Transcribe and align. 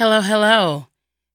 Hello, 0.00 0.22
hello. 0.22 0.86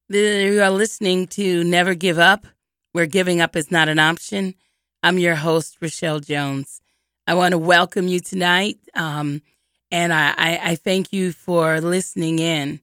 You 0.10 0.60
are 0.64 0.72
listening 0.72 1.28
to 1.28 1.64
Never 1.64 1.94
Give 1.94 2.18
Up, 2.18 2.48
where 2.94 3.06
giving 3.06 3.40
up 3.40 3.56
is 3.56 3.70
not 3.70 3.90
an 3.90 4.00
option. 4.00 4.56
I'm 5.04 5.20
your 5.20 5.36
host, 5.36 5.78
Rochelle 5.82 6.20
Jones. 6.20 6.82
I 7.28 7.36
want 7.36 7.52
to 7.52 7.60
welcome 7.60 8.08
you 8.08 8.20
tonight, 8.20 8.80
um, 8.96 9.44
and 9.92 10.12
I, 10.12 10.34
I, 10.36 10.60
I 10.72 10.76
thank 10.78 11.14
you 11.14 11.32
for 11.32 11.80
listening 11.80 12.40
in. 12.40 12.80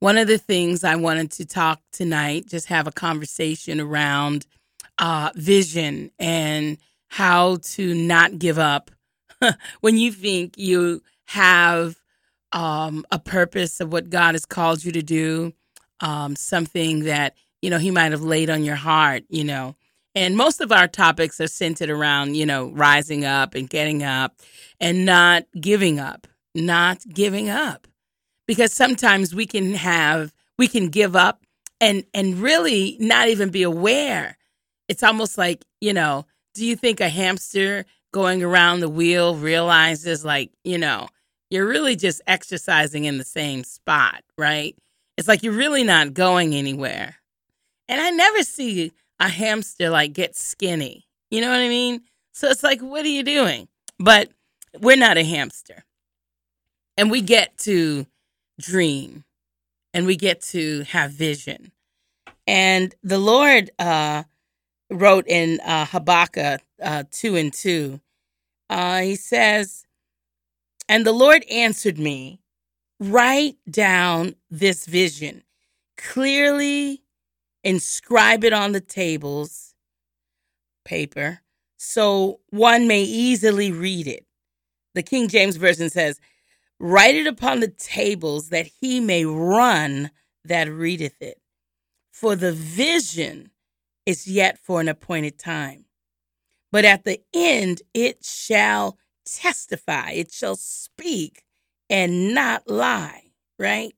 One 0.00 0.18
of 0.18 0.28
the 0.28 0.36
things 0.36 0.84
I 0.84 0.96
wanted 0.96 1.30
to 1.30 1.46
talk 1.46 1.80
tonight, 1.92 2.44
just 2.46 2.66
have 2.66 2.86
a 2.86 2.92
conversation 2.92 3.80
around 3.80 4.44
uh, 4.98 5.30
vision 5.34 6.10
and 6.18 6.76
how 7.08 7.56
to 7.62 7.94
not 7.94 8.38
give 8.38 8.58
up 8.58 8.90
when 9.80 9.96
you 9.96 10.12
think 10.12 10.58
you 10.58 11.02
have 11.24 11.96
um, 12.56 13.04
a 13.12 13.18
purpose 13.18 13.80
of 13.80 13.92
what 13.92 14.08
God 14.08 14.34
has 14.34 14.46
called 14.46 14.82
you 14.82 14.90
to 14.92 15.02
do, 15.02 15.52
um, 16.00 16.34
something 16.34 17.04
that 17.04 17.36
you 17.60 17.68
know 17.68 17.78
He 17.78 17.90
might 17.90 18.12
have 18.12 18.22
laid 18.22 18.48
on 18.48 18.64
your 18.64 18.76
heart, 18.76 19.24
you 19.28 19.44
know. 19.44 19.76
And 20.14 20.34
most 20.34 20.62
of 20.62 20.72
our 20.72 20.88
topics 20.88 21.38
are 21.42 21.46
centered 21.46 21.90
around, 21.90 22.36
you 22.36 22.46
know, 22.46 22.70
rising 22.70 23.26
up 23.26 23.54
and 23.54 23.68
getting 23.68 24.02
up 24.02 24.40
and 24.80 25.04
not 25.04 25.44
giving 25.60 26.00
up, 26.00 26.26
not 26.54 27.06
giving 27.06 27.50
up. 27.50 27.86
Because 28.46 28.72
sometimes 28.72 29.34
we 29.34 29.44
can 29.44 29.74
have, 29.74 30.32
we 30.56 30.68
can 30.68 30.88
give 30.88 31.14
up 31.14 31.42
and, 31.82 32.02
and 32.14 32.38
really 32.38 32.96
not 32.98 33.28
even 33.28 33.50
be 33.50 33.62
aware. 33.62 34.38
It's 34.88 35.02
almost 35.02 35.36
like, 35.36 35.62
you 35.82 35.92
know, 35.92 36.24
do 36.54 36.64
you 36.64 36.76
think 36.76 37.00
a 37.00 37.10
hamster 37.10 37.84
going 38.10 38.42
around 38.42 38.80
the 38.80 38.88
wheel 38.88 39.36
realizes, 39.36 40.24
like, 40.24 40.50
you 40.64 40.78
know, 40.78 41.08
you're 41.50 41.66
really 41.66 41.96
just 41.96 42.20
exercising 42.26 43.04
in 43.04 43.18
the 43.18 43.24
same 43.24 43.64
spot, 43.64 44.22
right? 44.36 44.76
It's 45.16 45.28
like 45.28 45.42
you're 45.42 45.52
really 45.52 45.84
not 45.84 46.14
going 46.14 46.54
anywhere. 46.54 47.16
And 47.88 48.00
I 48.00 48.10
never 48.10 48.42
see 48.42 48.92
a 49.20 49.28
hamster 49.28 49.90
like 49.90 50.12
get 50.12 50.36
skinny. 50.36 51.06
You 51.30 51.40
know 51.40 51.50
what 51.50 51.60
I 51.60 51.68
mean? 51.68 52.02
So 52.32 52.48
it's 52.48 52.62
like, 52.62 52.80
what 52.80 53.04
are 53.04 53.08
you 53.08 53.22
doing? 53.22 53.68
But 53.98 54.30
we're 54.80 54.96
not 54.96 55.16
a 55.16 55.24
hamster. 55.24 55.84
And 56.96 57.10
we 57.10 57.20
get 57.20 57.56
to 57.58 58.06
dream 58.60 59.24
and 59.94 60.06
we 60.06 60.16
get 60.16 60.42
to 60.42 60.82
have 60.82 61.12
vision. 61.12 61.72
And 62.46 62.94
the 63.02 63.18
Lord 63.18 63.70
uh, 63.78 64.24
wrote 64.90 65.26
in 65.26 65.60
uh, 65.60 65.86
Habakkuk 65.86 66.60
uh, 66.82 67.04
2 67.10 67.36
and 67.36 67.52
2, 67.52 68.00
uh, 68.70 69.00
he 69.00 69.16
says, 69.16 69.85
and 70.88 71.06
the 71.06 71.12
Lord 71.12 71.44
answered 71.50 71.98
me, 71.98 72.40
Write 72.98 73.56
down 73.70 74.36
this 74.50 74.86
vision, 74.86 75.42
clearly 75.96 77.02
inscribe 77.62 78.44
it 78.44 78.52
on 78.52 78.72
the 78.72 78.80
tables, 78.80 79.74
paper, 80.84 81.40
so 81.76 82.40
one 82.50 82.86
may 82.86 83.02
easily 83.02 83.70
read 83.72 84.06
it. 84.06 84.24
The 84.94 85.02
King 85.02 85.28
James 85.28 85.56
Version 85.56 85.90
says, 85.90 86.20
Write 86.78 87.14
it 87.14 87.26
upon 87.26 87.60
the 87.60 87.68
tables 87.68 88.48
that 88.48 88.66
he 88.80 89.00
may 89.00 89.24
run 89.24 90.10
that 90.44 90.70
readeth 90.70 91.20
it. 91.20 91.40
For 92.12 92.34
the 92.36 92.52
vision 92.52 93.50
is 94.06 94.26
yet 94.26 94.58
for 94.58 94.80
an 94.80 94.88
appointed 94.88 95.38
time. 95.38 95.84
But 96.72 96.84
at 96.84 97.04
the 97.04 97.20
end 97.34 97.82
it 97.92 98.24
shall 98.24 98.98
testify, 99.26 100.12
it 100.12 100.32
shall 100.32 100.56
speak 100.56 101.44
and 101.90 102.34
not 102.34 102.68
lie, 102.68 103.24
right? 103.58 103.94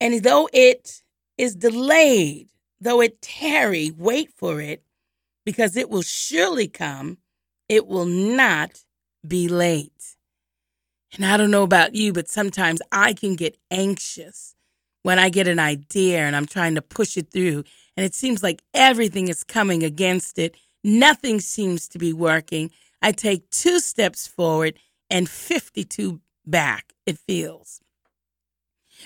And 0.00 0.22
though 0.22 0.48
it 0.52 1.02
is 1.36 1.54
delayed, 1.54 2.48
though 2.80 3.00
it 3.00 3.20
tarry, 3.20 3.90
wait 3.90 4.32
for 4.32 4.60
it, 4.60 4.82
because 5.44 5.76
it 5.76 5.90
will 5.90 6.02
surely 6.02 6.68
come, 6.68 7.18
it 7.68 7.86
will 7.86 8.06
not 8.06 8.84
be 9.26 9.48
late. 9.48 10.16
And 11.14 11.24
I 11.24 11.36
don't 11.36 11.50
know 11.50 11.62
about 11.62 11.94
you, 11.94 12.12
but 12.12 12.28
sometimes 12.28 12.80
I 12.92 13.12
can 13.12 13.34
get 13.34 13.56
anxious 13.70 14.54
when 15.02 15.18
I 15.18 15.30
get 15.30 15.48
an 15.48 15.58
idea 15.58 16.20
and 16.20 16.36
I'm 16.36 16.46
trying 16.46 16.74
to 16.74 16.82
push 16.82 17.16
it 17.16 17.30
through, 17.30 17.64
and 17.96 18.04
it 18.04 18.14
seems 18.14 18.42
like 18.42 18.62
everything 18.74 19.28
is 19.28 19.42
coming 19.42 19.82
against 19.82 20.38
it. 20.38 20.54
Nothing 20.84 21.40
seems 21.40 21.88
to 21.88 21.98
be 21.98 22.12
working. 22.12 22.70
I 23.00 23.12
take 23.12 23.50
two 23.50 23.80
steps 23.80 24.26
forward 24.26 24.78
and 25.08 25.28
52 25.28 26.20
back, 26.46 26.92
it 27.06 27.18
feels. 27.18 27.80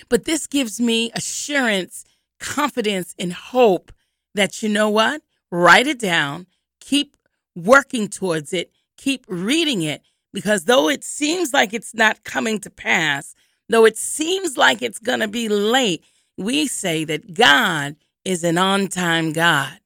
But 0.09 0.25
this 0.25 0.47
gives 0.47 0.79
me 0.79 1.11
assurance, 1.13 2.03
confidence, 2.39 3.13
and 3.19 3.33
hope 3.33 3.91
that 4.33 4.63
you 4.63 4.69
know 4.69 4.89
what? 4.89 5.21
Write 5.51 5.87
it 5.87 5.99
down, 5.99 6.47
keep 6.79 7.15
working 7.55 8.07
towards 8.07 8.53
it, 8.53 8.71
keep 8.97 9.25
reading 9.27 9.83
it, 9.83 10.01
because 10.33 10.65
though 10.65 10.89
it 10.89 11.03
seems 11.03 11.53
like 11.53 11.73
it's 11.73 11.93
not 11.93 12.23
coming 12.23 12.59
to 12.59 12.69
pass, 12.69 13.35
though 13.69 13.85
it 13.85 13.97
seems 13.97 14.57
like 14.57 14.81
it's 14.81 14.99
going 14.99 15.19
to 15.19 15.27
be 15.27 15.47
late, 15.47 16.03
we 16.37 16.65
say 16.65 17.03
that 17.05 17.35
God 17.35 17.95
is 18.25 18.43
an 18.43 18.57
on 18.57 18.87
time 18.87 19.31
God, 19.31 19.79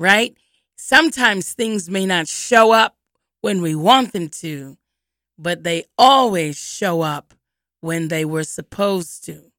right? 0.00 0.36
Sometimes 0.76 1.52
things 1.52 1.88
may 1.88 2.06
not 2.06 2.26
show 2.26 2.72
up 2.72 2.97
when 3.40 3.62
we 3.62 3.74
want 3.74 4.12
them 4.12 4.28
to, 4.28 4.76
but 5.38 5.62
they 5.62 5.84
always 5.96 6.56
show 6.56 7.02
up 7.02 7.34
when 7.80 8.08
they 8.08 8.24
were 8.24 8.44
supposed 8.44 9.24
to. 9.24 9.52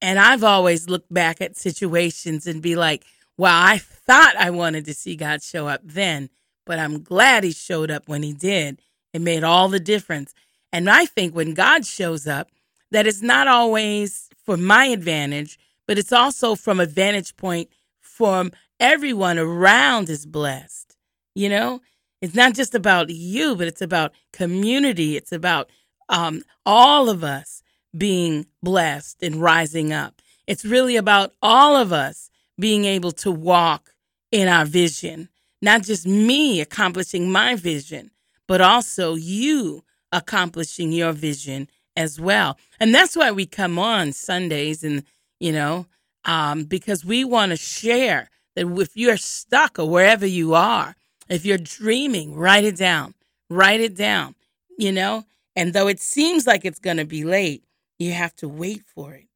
And 0.00 0.18
I've 0.18 0.44
always 0.44 0.88
looked 0.88 1.12
back 1.12 1.40
at 1.40 1.56
situations 1.56 2.46
and 2.46 2.60
be 2.60 2.76
like, 2.76 3.04
wow, 3.36 3.62
I 3.64 3.78
thought 3.78 4.36
I 4.36 4.50
wanted 4.50 4.84
to 4.86 4.94
see 4.94 5.16
God 5.16 5.42
show 5.42 5.68
up 5.68 5.80
then, 5.84 6.30
but 6.64 6.78
I'm 6.78 7.02
glad 7.02 7.44
he 7.44 7.52
showed 7.52 7.90
up 7.90 8.08
when 8.08 8.22
he 8.22 8.32
did. 8.32 8.80
It 9.12 9.20
made 9.20 9.44
all 9.44 9.68
the 9.68 9.80
difference. 9.80 10.34
And 10.72 10.90
I 10.90 11.06
think 11.06 11.34
when 11.34 11.54
God 11.54 11.86
shows 11.86 12.26
up, 12.26 12.50
that 12.90 13.06
it's 13.06 13.22
not 13.22 13.48
always 13.48 14.28
for 14.44 14.56
my 14.56 14.86
advantage, 14.86 15.58
but 15.86 15.98
it's 15.98 16.12
also 16.12 16.54
from 16.54 16.80
a 16.80 16.86
vantage 16.86 17.36
point 17.36 17.68
from 18.00 18.52
everyone 18.78 19.38
around 19.38 20.08
is 20.08 20.26
blessed. 20.26 20.96
You 21.34 21.48
know, 21.48 21.80
it's 22.26 22.34
not 22.34 22.54
just 22.54 22.74
about 22.74 23.08
you, 23.08 23.54
but 23.54 23.68
it's 23.68 23.80
about 23.80 24.12
community. 24.32 25.16
It's 25.16 25.30
about 25.30 25.70
um, 26.08 26.42
all 26.66 27.08
of 27.08 27.22
us 27.22 27.62
being 27.96 28.46
blessed 28.60 29.22
and 29.22 29.36
rising 29.36 29.92
up. 29.92 30.20
It's 30.48 30.64
really 30.64 30.96
about 30.96 31.34
all 31.40 31.76
of 31.76 31.92
us 31.92 32.28
being 32.58 32.84
able 32.84 33.12
to 33.12 33.30
walk 33.30 33.94
in 34.32 34.48
our 34.48 34.64
vision, 34.64 35.28
not 35.62 35.84
just 35.84 36.04
me 36.04 36.60
accomplishing 36.60 37.30
my 37.30 37.54
vision, 37.54 38.10
but 38.48 38.60
also 38.60 39.14
you 39.14 39.84
accomplishing 40.10 40.90
your 40.90 41.12
vision 41.12 41.68
as 41.96 42.20
well. 42.20 42.58
And 42.80 42.92
that's 42.92 43.14
why 43.14 43.30
we 43.30 43.46
come 43.46 43.78
on 43.78 44.12
Sundays 44.12 44.82
and, 44.82 45.04
you 45.38 45.52
know, 45.52 45.86
um, 46.24 46.64
because 46.64 47.04
we 47.04 47.22
want 47.22 47.50
to 47.50 47.56
share 47.56 48.30
that 48.56 48.66
if 48.80 48.96
you're 48.96 49.16
stuck 49.16 49.78
or 49.78 49.88
wherever 49.88 50.26
you 50.26 50.54
are, 50.54 50.96
if 51.28 51.44
you're 51.44 51.58
dreaming, 51.58 52.34
write 52.34 52.64
it 52.64 52.76
down. 52.76 53.14
Write 53.48 53.80
it 53.80 53.96
down, 53.96 54.34
you 54.78 54.92
know? 54.92 55.24
And 55.54 55.72
though 55.72 55.88
it 55.88 56.00
seems 56.00 56.46
like 56.46 56.64
it's 56.64 56.78
going 56.78 56.98
to 56.98 57.04
be 57.04 57.24
late, 57.24 57.64
you 57.98 58.12
have 58.12 58.34
to 58.36 58.48
wait 58.48 58.82
for 58.86 59.14
it. 59.14 59.26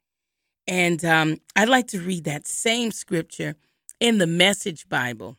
And 0.66 1.04
um, 1.04 1.40
I'd 1.56 1.68
like 1.68 1.88
to 1.88 2.00
read 2.00 2.24
that 2.24 2.46
same 2.46 2.90
scripture 2.90 3.56
in 3.98 4.18
the 4.18 4.26
Message 4.26 4.88
Bible. 4.88 5.36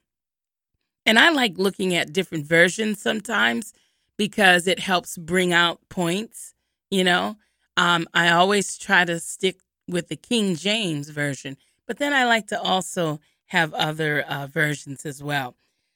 And 1.05 1.17
I 1.17 1.29
like 1.29 1.57
looking 1.57 1.95
at 1.95 2.13
different 2.13 2.45
versions 2.45 3.01
sometimes 3.01 3.73
because 4.17 4.67
it 4.67 4.79
helps 4.79 5.17
bring 5.17 5.53
out 5.53 5.79
points, 5.89 6.53
you 6.89 7.03
know? 7.03 7.37
Um, 7.77 8.07
I 8.13 8.29
always 8.29 8.77
try 8.77 9.05
to 9.05 9.19
stick 9.19 9.57
with 9.87 10.09
the 10.09 10.15
King 10.15 10.55
James 10.55 11.09
version, 11.09 11.57
but 11.87 11.97
then 11.97 12.13
I 12.13 12.25
like 12.25 12.47
to 12.47 12.61
also 12.61 13.19
have 13.47 13.73
other 13.73 14.21
uh, 14.21 14.47
versions 14.47 15.05
as 15.05 15.21
well 15.23 15.55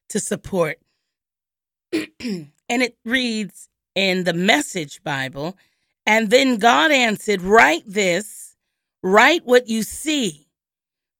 to 0.09 0.19
support. 0.19 0.79
and 1.93 2.51
it 2.69 2.97
reads 3.05 3.69
in 3.95 4.23
the 4.23 4.33
Message 4.33 5.03
Bible, 5.03 5.57
and 6.05 6.29
then 6.29 6.57
God 6.57 6.91
answered, 6.91 7.41
Write 7.41 7.83
this, 7.87 8.55
write 9.01 9.45
what 9.45 9.67
you 9.67 9.83
see, 9.83 10.47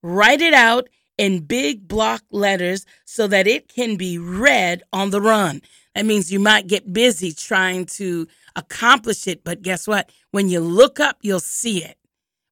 write 0.03 0.41
it 0.41 0.53
out 0.53 0.89
in 1.17 1.39
big 1.39 1.87
block 1.87 2.23
letters 2.29 2.85
so 3.05 3.27
that 3.27 3.47
it 3.47 3.69
can 3.69 3.95
be 3.95 4.17
read 4.17 4.83
on 4.91 5.09
the 5.09 5.21
run. 5.21 5.61
That 5.95 6.05
means 6.05 6.31
you 6.31 6.39
might 6.39 6.67
get 6.67 6.91
busy 6.91 7.31
trying 7.31 7.85
to 7.97 8.27
accomplish 8.55 9.27
it, 9.27 9.43
but 9.43 9.61
guess 9.61 9.87
what? 9.87 10.11
When 10.31 10.49
you 10.49 10.59
look 10.59 10.99
up, 10.99 11.17
you'll 11.21 11.39
see 11.39 11.83
it. 11.83 11.97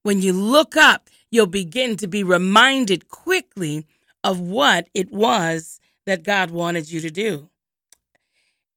When 0.03 0.21
you 0.21 0.33
look 0.33 0.77
up, 0.77 1.09
you'll 1.29 1.47
begin 1.47 1.97
to 1.97 2.07
be 2.07 2.23
reminded 2.23 3.09
quickly 3.09 3.85
of 4.23 4.39
what 4.39 4.87
it 4.93 5.11
was 5.11 5.79
that 6.05 6.23
God 6.23 6.51
wanted 6.51 6.91
you 6.91 6.99
to 7.01 7.09
do. 7.09 7.49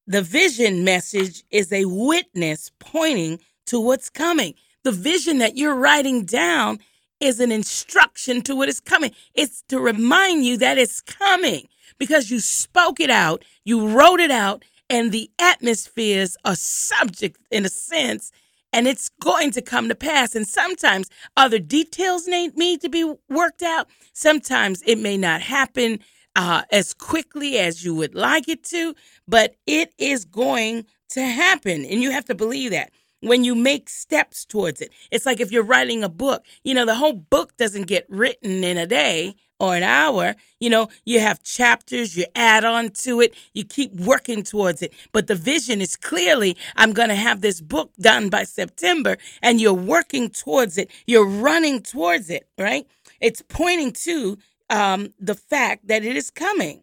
The 0.06 0.22
vision 0.22 0.84
message 0.84 1.44
is 1.50 1.72
a 1.72 1.84
witness 1.84 2.70
pointing 2.78 3.40
to 3.66 3.80
what's 3.80 4.08
coming. 4.08 4.54
The 4.84 4.92
vision 4.92 5.38
that 5.38 5.56
you're 5.56 5.74
writing 5.74 6.24
down 6.24 6.78
is 7.18 7.40
an 7.40 7.50
instruction 7.50 8.42
to 8.42 8.54
what 8.54 8.68
is 8.68 8.78
coming. 8.78 9.10
It's 9.34 9.62
to 9.68 9.80
remind 9.80 10.44
you 10.44 10.56
that 10.58 10.78
it's 10.78 11.00
coming 11.00 11.66
because 11.98 12.30
you 12.30 12.38
spoke 12.40 13.00
it 13.00 13.10
out, 13.10 13.44
you 13.64 13.88
wrote 13.88 14.20
it 14.20 14.30
out, 14.30 14.64
and 14.88 15.10
the 15.10 15.28
atmospheres 15.40 16.36
are 16.44 16.54
subject 16.54 17.38
in 17.50 17.64
a 17.64 17.68
sense, 17.68 18.30
and 18.72 18.86
it's 18.86 19.08
going 19.20 19.50
to 19.52 19.62
come 19.62 19.88
to 19.88 19.94
pass. 19.96 20.36
And 20.36 20.46
sometimes 20.46 21.10
other 21.36 21.58
details 21.58 22.28
need 22.28 22.80
to 22.82 22.88
be 22.88 23.12
worked 23.28 23.62
out. 23.62 23.88
Sometimes 24.12 24.82
it 24.86 25.00
may 25.00 25.16
not 25.16 25.40
happen 25.40 25.98
uh, 26.36 26.62
as 26.72 26.94
quickly 26.94 27.58
as 27.58 27.84
you 27.84 27.94
would 27.96 28.14
like 28.14 28.48
it 28.48 28.64
to, 28.64 28.94
but 29.28 29.56
it 29.66 29.94
is 29.98 30.26
going 30.26 30.86
to 31.10 31.22
happen. 31.22 31.86
And 31.86 32.02
you 32.02 32.12
have 32.12 32.26
to 32.26 32.36
believe 32.36 32.72
that 32.72 32.92
when 33.22 33.44
you 33.44 33.56
make 33.56 33.90
steps 33.90 34.46
towards 34.46 34.82
it. 34.82 34.92
It's 35.10 35.26
like 35.26 35.40
if 35.40 35.52
you're 35.52 35.64
writing 35.64 36.04
a 36.04 36.10
book, 36.10 36.44
you 36.64 36.74
know, 36.74 36.86
the 36.86 36.96
whole 36.96 37.14
book 37.14 37.56
doesn't 37.58 37.88
get 37.88 38.06
written 38.10 38.64
in 38.64 38.78
a 38.78 38.86
day 38.86 39.36
or 39.60 39.76
an 39.76 39.82
hour. 39.82 40.36
You 40.60 40.70
know, 40.70 40.88
you 41.06 41.20
have 41.20 41.42
chapters, 41.42 42.16
you 42.16 42.26
add 42.36 42.64
on 42.64 42.90
to 43.04 43.22
it, 43.22 43.34
you 43.54 43.64
keep 43.64 43.94
working 43.94 44.44
towards 44.44 44.82
it. 44.82 44.94
But 45.12 45.28
the 45.28 45.34
vision 45.34 45.80
is 45.80 45.96
clearly, 45.96 46.56
I'm 46.76 46.92
going 46.92 47.10
to 47.10 47.16
have 47.16 47.40
this 47.40 47.60
book 47.62 47.92
done 48.00 48.28
by 48.30 48.44
September, 48.44 49.18
and 49.42 49.60
you're 49.60 49.74
working 49.74 50.30
towards 50.30 50.78
it. 50.78 50.90
You're 51.06 51.26
running 51.26 51.82
towards 51.82 52.30
it, 52.30 52.48
right? 52.58 52.86
It's 53.20 53.42
pointing 53.42 53.92
to 54.04 54.38
um, 54.70 55.14
the 55.18 55.34
fact 55.34 55.88
that 55.88 56.04
it 56.04 56.16
is 56.16 56.30
coming. 56.30 56.82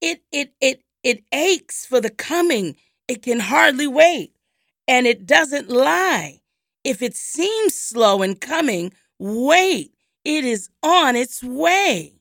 It 0.00 0.22
it 0.32 0.52
it 0.60 0.82
it 1.02 1.24
aches 1.32 1.86
for 1.86 2.00
the 2.00 2.10
coming. 2.10 2.76
It 3.08 3.22
can 3.22 3.40
hardly 3.40 3.86
wait, 3.86 4.32
and 4.88 5.06
it 5.06 5.26
doesn't 5.26 5.68
lie. 5.68 6.40
If 6.84 7.02
it 7.02 7.16
seems 7.16 7.74
slow 7.74 8.22
in 8.22 8.36
coming, 8.36 8.92
wait. 9.18 9.92
It 10.24 10.44
is 10.44 10.70
on 10.82 11.16
its 11.16 11.42
way. 11.42 12.14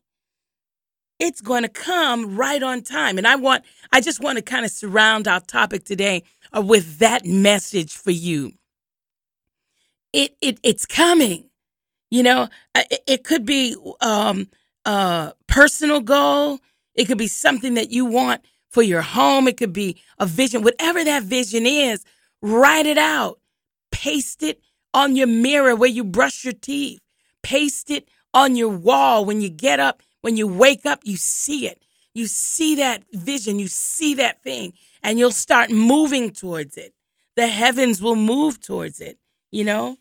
It's 1.19 1.42
going 1.42 1.64
to 1.64 1.69
come 1.69 2.36
right 2.36 2.62
on 2.62 2.81
time. 2.81 3.18
And 3.18 3.28
I 3.28 3.36
want, 3.36 3.64
I 3.94 4.02
just 4.02 4.22
want 4.22 4.38
to 4.38 4.42
kind 4.42 4.66
of 4.66 4.72
surround 4.72 5.28
our 5.28 5.40
topic 5.40 5.86
today 5.86 6.24
uh, 6.56 6.62
with 6.62 7.00
that 7.00 7.26
message 7.26 7.94
for 7.96 8.12
you. 8.12 8.54
It, 10.12 10.36
it, 10.42 10.60
it's 10.64 10.86
coming. 10.86 11.50
You 12.12 12.24
know, 12.24 12.50
uh, 12.76 12.84
it, 12.92 13.04
it 13.08 13.24
could 13.24 13.46
be 13.46 13.76
um, 14.02 14.50
a 14.85 15.33
personal 15.47 16.01
goal. 16.01 16.59
It 16.95 17.06
could 17.06 17.18
be 17.18 17.27
something 17.27 17.74
that 17.75 17.91
you 17.91 18.06
want 18.06 18.41
for 18.69 18.81
your 18.81 19.01
home. 19.01 19.47
It 19.47 19.57
could 19.57 19.74
be 19.74 20.01
a 20.19 20.25
vision, 20.25 20.63
whatever 20.63 21.03
that 21.03 21.24
vision 21.24 21.65
is, 21.65 22.03
write 22.41 22.85
it 22.85 22.97
out, 22.97 23.39
paste 23.91 24.44
it 24.44 24.59
on 24.94 25.15
your 25.15 25.27
mirror 25.27 25.75
where 25.75 25.89
you 25.89 26.03
brush 26.03 26.44
your 26.44 26.53
teeth, 26.53 27.00
paste 27.41 27.89
it 27.89 28.07
on 28.33 28.56
your 28.56 28.69
wall 28.69 29.25
when 29.25 29.41
you 29.41 29.50
get 29.50 29.80
up, 29.80 30.01
when 30.21 30.38
you 30.38 30.47
wake 30.47 30.85
up, 30.85 31.01
you 31.03 31.18
see 31.18 31.68
it. 31.68 31.83
You 32.13 32.27
see 32.27 32.75
that 32.75 33.03
vision, 33.12 33.57
you 33.59 33.68
see 33.68 34.15
that 34.15 34.44
thing, 34.44 34.74
and 35.01 35.18
you'll 35.18 35.31
start 35.31 35.71
moving 35.71 36.31
towards 36.31 36.77
it. 36.77 36.94
The 37.35 37.47
heavens 37.47 38.01
will 38.01 38.15
move 38.15 38.59
towards 38.59 39.01
it, 39.01 39.18
you 39.51 39.63
know? 39.63 39.97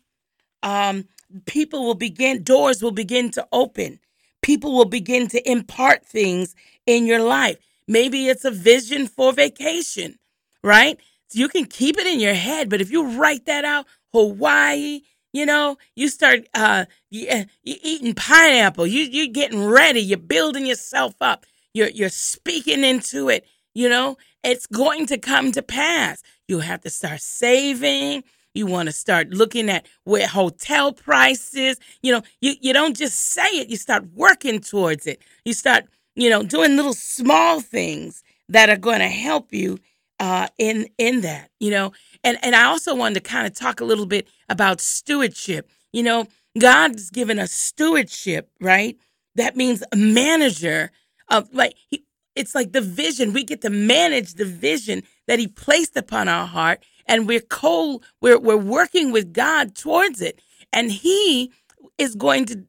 Um, 0.61 1.05
people 1.45 1.83
will 1.85 1.95
begin, 1.95 2.43
doors 2.43 2.83
will 2.83 2.91
begin 2.91 3.31
to 3.31 3.47
open 3.51 3.99
people 4.43 4.75
will 4.75 4.85
begin 4.85 5.27
to 5.29 5.51
impart 5.51 6.05
things 6.05 6.55
in 6.85 7.07
your 7.07 7.21
life. 7.21 7.57
Maybe 7.87 8.27
it's 8.27 8.45
a 8.45 8.51
vision 8.51 9.07
for 9.07 9.33
vacation, 9.33 10.19
right? 10.63 10.99
So 11.29 11.39
you 11.39 11.49
can 11.49 11.65
keep 11.65 11.97
it 11.97 12.05
in 12.05 12.19
your 12.19 12.35
head, 12.35 12.69
but 12.69 12.81
if 12.81 12.91
you 12.91 13.17
write 13.17 13.45
that 13.47 13.65
out, 13.65 13.87
Hawaii, 14.13 15.01
you 15.33 15.47
know, 15.47 15.77
you 15.95 16.09
start 16.09 16.47
uh, 16.53 16.85
uh, 16.87 16.87
you 17.11 17.45
eating 17.63 18.13
pineapple. 18.13 18.85
You 18.85 19.01
you're 19.01 19.33
getting 19.33 19.65
ready. 19.65 19.99
You're 19.99 20.19
building 20.19 20.67
yourself 20.67 21.15
up. 21.21 21.47
You're 21.73 21.89
you're 21.89 22.09
speaking 22.09 22.83
into 22.83 23.29
it. 23.29 23.47
You 23.73 23.89
know, 23.89 24.17
it's 24.43 24.67
going 24.67 25.07
to 25.07 25.17
come 25.17 25.51
to 25.53 25.63
pass. 25.63 26.21
You 26.47 26.59
have 26.59 26.81
to 26.81 26.91
start 26.91 27.21
saving. 27.21 28.23
You 28.53 28.65
want 28.67 28.87
to 28.87 28.93
start 28.93 29.29
looking 29.29 29.69
at 29.69 29.87
where 30.03 30.27
hotel 30.27 30.93
prices. 30.93 31.79
You 32.01 32.13
know, 32.13 32.21
you, 32.41 32.53
you 32.61 32.73
don't 32.73 32.95
just 32.95 33.17
say 33.19 33.47
it, 33.47 33.69
you 33.69 33.77
start 33.77 34.05
working 34.13 34.59
towards 34.59 35.07
it. 35.07 35.21
You 35.45 35.53
start, 35.53 35.85
you 36.15 36.29
know, 36.29 36.43
doing 36.43 36.75
little 36.75 36.93
small 36.93 37.61
things 37.61 38.23
that 38.49 38.69
are 38.69 38.77
going 38.77 38.99
to 38.99 39.07
help 39.07 39.53
you 39.53 39.79
uh, 40.19 40.47
in 40.57 40.87
in 40.97 41.21
that, 41.21 41.49
you 41.59 41.71
know. 41.71 41.91
And 42.23 42.37
and 42.43 42.55
I 42.55 42.65
also 42.65 42.95
wanted 42.95 43.15
to 43.15 43.21
kind 43.29 43.47
of 43.47 43.53
talk 43.53 43.81
a 43.81 43.85
little 43.85 44.05
bit 44.05 44.27
about 44.49 44.81
stewardship. 44.81 45.69
You 45.91 46.03
know, 46.03 46.27
God's 46.59 47.09
given 47.09 47.39
us 47.39 47.51
stewardship, 47.51 48.49
right? 48.61 48.97
That 49.35 49.55
means 49.55 49.83
a 49.91 49.95
manager 49.95 50.91
of 51.29 51.53
like 51.53 51.75
he, 51.89 52.03
it's 52.35 52.55
like 52.55 52.71
the 52.71 52.81
vision. 52.81 53.33
We 53.33 53.43
get 53.43 53.61
to 53.61 53.69
manage 53.69 54.35
the 54.35 54.45
vision 54.45 55.03
that 55.27 55.39
He 55.39 55.47
placed 55.47 55.97
upon 55.97 56.27
our 56.27 56.47
heart, 56.47 56.83
and 57.07 57.27
we're 57.27 57.41
co 57.41 58.01
we're 58.21 58.39
we're 58.39 58.57
working 58.57 59.11
with 59.11 59.33
God 59.33 59.75
towards 59.75 60.21
it, 60.21 60.41
and 60.73 60.91
He 60.91 61.51
is 61.97 62.15
going 62.15 62.45
to 62.47 62.65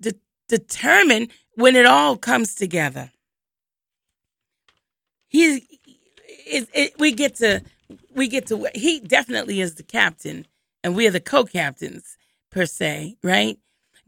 de- 0.00 0.14
determine 0.48 1.28
when 1.56 1.76
it 1.76 1.86
all 1.86 2.16
comes 2.16 2.54
together. 2.54 3.10
he 5.28 5.66
it, 6.46 6.68
it, 6.74 6.94
we 6.98 7.12
get 7.12 7.36
to 7.36 7.62
we 8.14 8.28
get 8.28 8.46
to 8.48 8.68
he 8.74 9.00
definitely 9.00 9.60
is 9.60 9.76
the 9.76 9.82
captain, 9.82 10.46
and 10.84 10.96
we 10.96 11.06
are 11.06 11.10
the 11.12 11.20
co-captains 11.20 12.16
per 12.50 12.66
se, 12.66 13.16
right? 13.22 13.58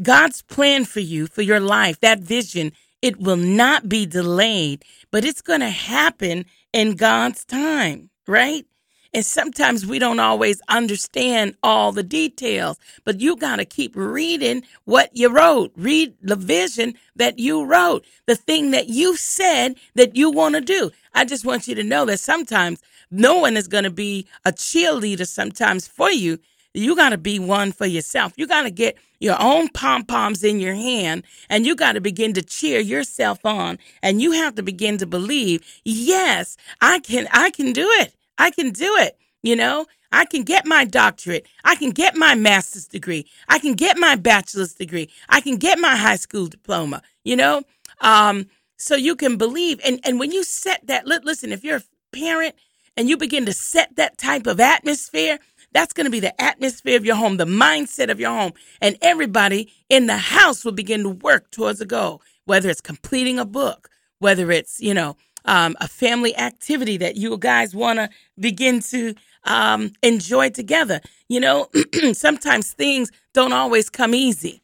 God's 0.02 0.42
plan 0.42 0.84
for 0.86 1.00
you, 1.00 1.26
for 1.28 1.42
your 1.42 1.60
life, 1.60 2.00
that 2.00 2.20
vision, 2.20 2.72
it 3.02 3.20
will 3.20 3.36
not 3.36 3.88
be 3.88 4.06
delayed, 4.06 4.84
but 5.12 5.24
it's 5.26 5.42
going 5.42 5.60
to 5.60 5.70
happen 5.70 6.46
in 6.72 6.96
God's 6.96 7.44
time, 7.44 8.10
right? 8.28 8.66
And 9.12 9.26
sometimes 9.26 9.84
we 9.86 9.98
don't 9.98 10.20
always 10.20 10.60
understand 10.68 11.56
all 11.62 11.90
the 11.92 12.02
details, 12.04 12.78
but 13.04 13.20
you 13.20 13.36
got 13.36 13.56
to 13.56 13.64
keep 13.64 13.96
reading 13.96 14.62
what 14.84 15.10
you 15.14 15.28
wrote. 15.30 15.72
Read 15.76 16.14
the 16.22 16.36
vision 16.36 16.94
that 17.16 17.38
you 17.38 17.64
wrote, 17.64 18.04
the 18.26 18.36
thing 18.36 18.70
that 18.70 18.88
you 18.88 19.16
said 19.16 19.74
that 19.96 20.14
you 20.14 20.30
want 20.30 20.54
to 20.54 20.60
do. 20.60 20.92
I 21.12 21.24
just 21.24 21.44
want 21.44 21.66
you 21.66 21.74
to 21.74 21.82
know 21.82 22.04
that 22.04 22.20
sometimes 22.20 22.80
no 23.10 23.38
one 23.38 23.56
is 23.56 23.66
going 23.66 23.84
to 23.84 23.90
be 23.90 24.26
a 24.44 24.52
cheerleader 24.52 25.26
sometimes 25.26 25.88
for 25.88 26.10
you. 26.10 26.38
You 26.72 26.94
got 26.94 27.08
to 27.08 27.18
be 27.18 27.40
one 27.40 27.72
for 27.72 27.86
yourself. 27.86 28.32
You 28.36 28.46
got 28.46 28.62
to 28.62 28.70
get 28.70 28.96
your 29.18 29.36
own 29.40 29.68
pom 29.70 30.04
poms 30.04 30.44
in 30.44 30.60
your 30.60 30.74
hand 30.74 31.24
and 31.48 31.66
you 31.66 31.74
got 31.74 31.92
to 31.92 32.00
begin 32.00 32.32
to 32.34 32.42
cheer 32.42 32.78
yourself 32.78 33.44
on. 33.44 33.78
And 34.04 34.22
you 34.22 34.32
have 34.32 34.54
to 34.54 34.62
begin 34.62 34.98
to 34.98 35.06
believe, 35.06 35.64
yes, 35.84 36.56
I 36.80 37.00
can, 37.00 37.26
I 37.32 37.50
can 37.50 37.72
do 37.72 37.88
it. 38.00 38.14
I 38.40 38.50
can 38.50 38.70
do 38.70 38.96
it. 38.96 39.18
You 39.42 39.56
know, 39.56 39.86
I 40.12 40.24
can 40.24 40.42
get 40.42 40.66
my 40.66 40.84
doctorate. 40.84 41.46
I 41.64 41.74
can 41.76 41.90
get 41.90 42.16
my 42.16 42.34
master's 42.34 42.86
degree. 42.86 43.26
I 43.48 43.58
can 43.58 43.74
get 43.74 43.98
my 43.98 44.16
bachelor's 44.16 44.74
degree. 44.74 45.08
I 45.28 45.40
can 45.40 45.56
get 45.56 45.78
my 45.78 45.96
high 45.96 46.16
school 46.16 46.46
diploma, 46.46 47.02
you 47.24 47.36
know? 47.36 47.62
Um, 48.00 48.46
so 48.76 48.96
you 48.96 49.14
can 49.14 49.36
believe. 49.36 49.80
And, 49.84 50.00
and 50.04 50.18
when 50.18 50.32
you 50.32 50.42
set 50.42 50.86
that, 50.86 51.06
listen, 51.06 51.52
if 51.52 51.62
you're 51.62 51.78
a 51.78 51.82
parent 52.12 52.54
and 52.96 53.08
you 53.08 53.16
begin 53.16 53.46
to 53.46 53.52
set 53.52 53.96
that 53.96 54.18
type 54.18 54.46
of 54.46 54.58
atmosphere, 54.58 55.38
that's 55.72 55.92
going 55.92 56.06
to 56.06 56.10
be 56.10 56.20
the 56.20 56.38
atmosphere 56.40 56.96
of 56.96 57.04
your 57.04 57.16
home, 57.16 57.36
the 57.36 57.44
mindset 57.44 58.10
of 58.10 58.18
your 58.18 58.30
home. 58.30 58.52
And 58.80 58.98
everybody 59.00 59.72
in 59.88 60.06
the 60.06 60.16
house 60.16 60.64
will 60.64 60.72
begin 60.72 61.02
to 61.04 61.10
work 61.10 61.50
towards 61.50 61.80
a 61.80 61.86
goal, 61.86 62.22
whether 62.44 62.68
it's 62.68 62.80
completing 62.80 63.38
a 63.38 63.44
book, 63.44 63.88
whether 64.18 64.50
it's, 64.50 64.80
you 64.80 64.94
know, 64.94 65.16
um, 65.44 65.76
a 65.80 65.88
family 65.88 66.36
activity 66.36 66.96
that 66.98 67.16
you 67.16 67.36
guys 67.38 67.74
want 67.74 67.98
to 67.98 68.08
begin 68.38 68.80
to 68.80 69.14
um, 69.44 69.92
enjoy 70.02 70.50
together. 70.50 71.00
You 71.28 71.40
know, 71.40 71.68
sometimes 72.12 72.72
things 72.72 73.10
don't 73.34 73.52
always 73.52 73.90
come 73.90 74.14
easy. 74.14 74.62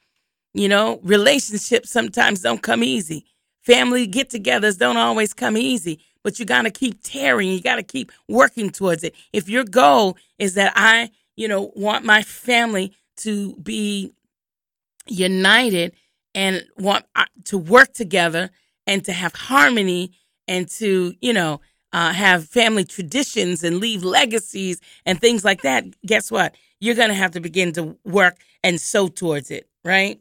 You 0.54 0.68
know, 0.68 1.00
relationships 1.02 1.90
sometimes 1.90 2.40
don't 2.40 2.62
come 2.62 2.82
easy. 2.82 3.26
Family 3.62 4.06
get 4.06 4.30
togethers 4.30 4.78
don't 4.78 4.96
always 4.96 5.34
come 5.34 5.56
easy, 5.56 6.00
but 6.22 6.38
you 6.38 6.46
got 6.46 6.62
to 6.62 6.70
keep 6.70 7.02
tearing. 7.02 7.50
You 7.50 7.60
got 7.60 7.76
to 7.76 7.82
keep 7.82 8.12
working 8.28 8.70
towards 8.70 9.04
it. 9.04 9.14
If 9.32 9.48
your 9.48 9.64
goal 9.64 10.16
is 10.38 10.54
that 10.54 10.72
I, 10.76 11.10
you 11.36 11.48
know, 11.48 11.72
want 11.74 12.04
my 12.04 12.22
family 12.22 12.92
to 13.18 13.54
be 13.56 14.12
united 15.08 15.92
and 16.34 16.64
want 16.76 17.04
uh, 17.14 17.24
to 17.44 17.58
work 17.58 17.92
together 17.92 18.50
and 18.86 19.04
to 19.04 19.12
have 19.12 19.34
harmony 19.34 20.12
and 20.48 20.68
to, 20.70 21.14
you 21.20 21.32
know, 21.32 21.60
uh, 21.92 22.12
have 22.12 22.48
family 22.48 22.84
traditions 22.84 23.64
and 23.64 23.78
leave 23.78 24.04
legacies 24.04 24.80
and 25.04 25.20
things 25.20 25.44
like 25.44 25.62
that, 25.62 25.84
guess 26.04 26.30
what? 26.30 26.54
You're 26.80 26.94
going 26.94 27.08
to 27.08 27.14
have 27.14 27.30
to 27.32 27.40
begin 27.40 27.72
to 27.72 27.96
work 28.04 28.36
and 28.62 28.80
sow 28.80 29.08
towards 29.08 29.50
it, 29.50 29.68
right? 29.84 30.20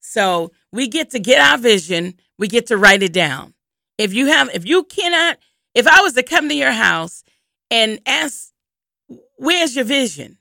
So 0.00 0.52
we 0.72 0.88
get 0.88 1.10
to 1.10 1.18
get 1.18 1.40
our 1.40 1.58
vision, 1.58 2.14
we 2.38 2.48
get 2.48 2.66
to 2.68 2.76
write 2.76 3.02
it 3.02 3.12
down. 3.12 3.54
If 3.98 4.14
you 4.14 4.26
have, 4.26 4.50
if 4.54 4.66
you 4.66 4.84
cannot, 4.84 5.38
if 5.74 5.86
I 5.86 6.00
was 6.00 6.14
to 6.14 6.22
come 6.22 6.48
to 6.48 6.54
your 6.54 6.72
house 6.72 7.22
and 7.70 8.00
ask, 8.06 8.52
where's 9.36 9.76
your 9.76 9.84
vision? 9.84 10.38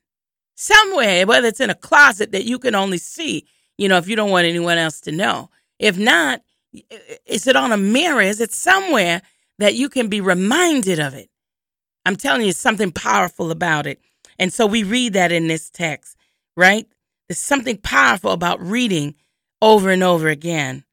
Somewhere, 0.55 1.25
whether 1.25 1.47
it's 1.47 1.59
in 1.59 1.69
a 1.69 1.75
closet 1.75 2.31
that 2.31 2.45
you 2.45 2.59
can 2.59 2.75
only 2.75 2.97
see, 2.97 3.47
you 3.77 3.87
know, 3.87 3.97
if 3.97 4.07
you 4.07 4.15
don't 4.15 4.31
want 4.31 4.45
anyone 4.45 4.77
else 4.77 5.01
to 5.01 5.11
know. 5.11 5.49
If 5.77 5.97
not, 5.97 6.41
is 7.25 7.47
it 7.47 7.55
on 7.55 7.71
a 7.71 7.77
mirror? 7.77 8.21
Is 8.21 8.41
it 8.41 8.51
somewhere 8.51 9.21
that 9.57 9.75
you 9.75 9.89
can 9.89 10.07
be 10.07 10.21
reminded 10.21 10.99
of 10.99 11.13
it? 11.13 11.29
I'm 12.05 12.15
telling 12.15 12.45
you, 12.45 12.53
something 12.53 12.91
powerful 12.91 13.51
about 13.51 13.87
it. 13.87 13.99
And 14.37 14.53
so 14.53 14.65
we 14.65 14.83
read 14.83 15.13
that 15.13 15.31
in 15.31 15.47
this 15.47 15.69
text, 15.69 16.15
right? 16.55 16.87
There's 17.27 17.39
something 17.39 17.77
powerful 17.77 18.31
about 18.31 18.61
reading 18.61 19.15
over 19.61 19.89
and 19.89 20.03
over 20.03 20.29
again. 20.29 20.85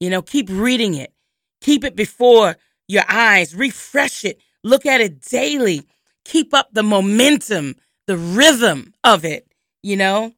You 0.00 0.10
know, 0.10 0.22
keep 0.22 0.48
reading 0.50 0.94
it, 0.94 1.12
keep 1.60 1.84
it 1.84 1.96
before 1.96 2.56
your 2.88 3.04
eyes, 3.08 3.54
refresh 3.54 4.24
it, 4.24 4.40
look 4.64 4.86
at 4.86 5.00
it 5.00 5.20
daily, 5.20 5.86
keep 6.24 6.54
up 6.54 6.70
the 6.72 6.82
momentum, 6.82 7.76
the 8.06 8.16
rhythm 8.16 8.94
of 9.04 9.24
it, 9.24 9.46
you 9.82 9.96
know? 9.96 10.32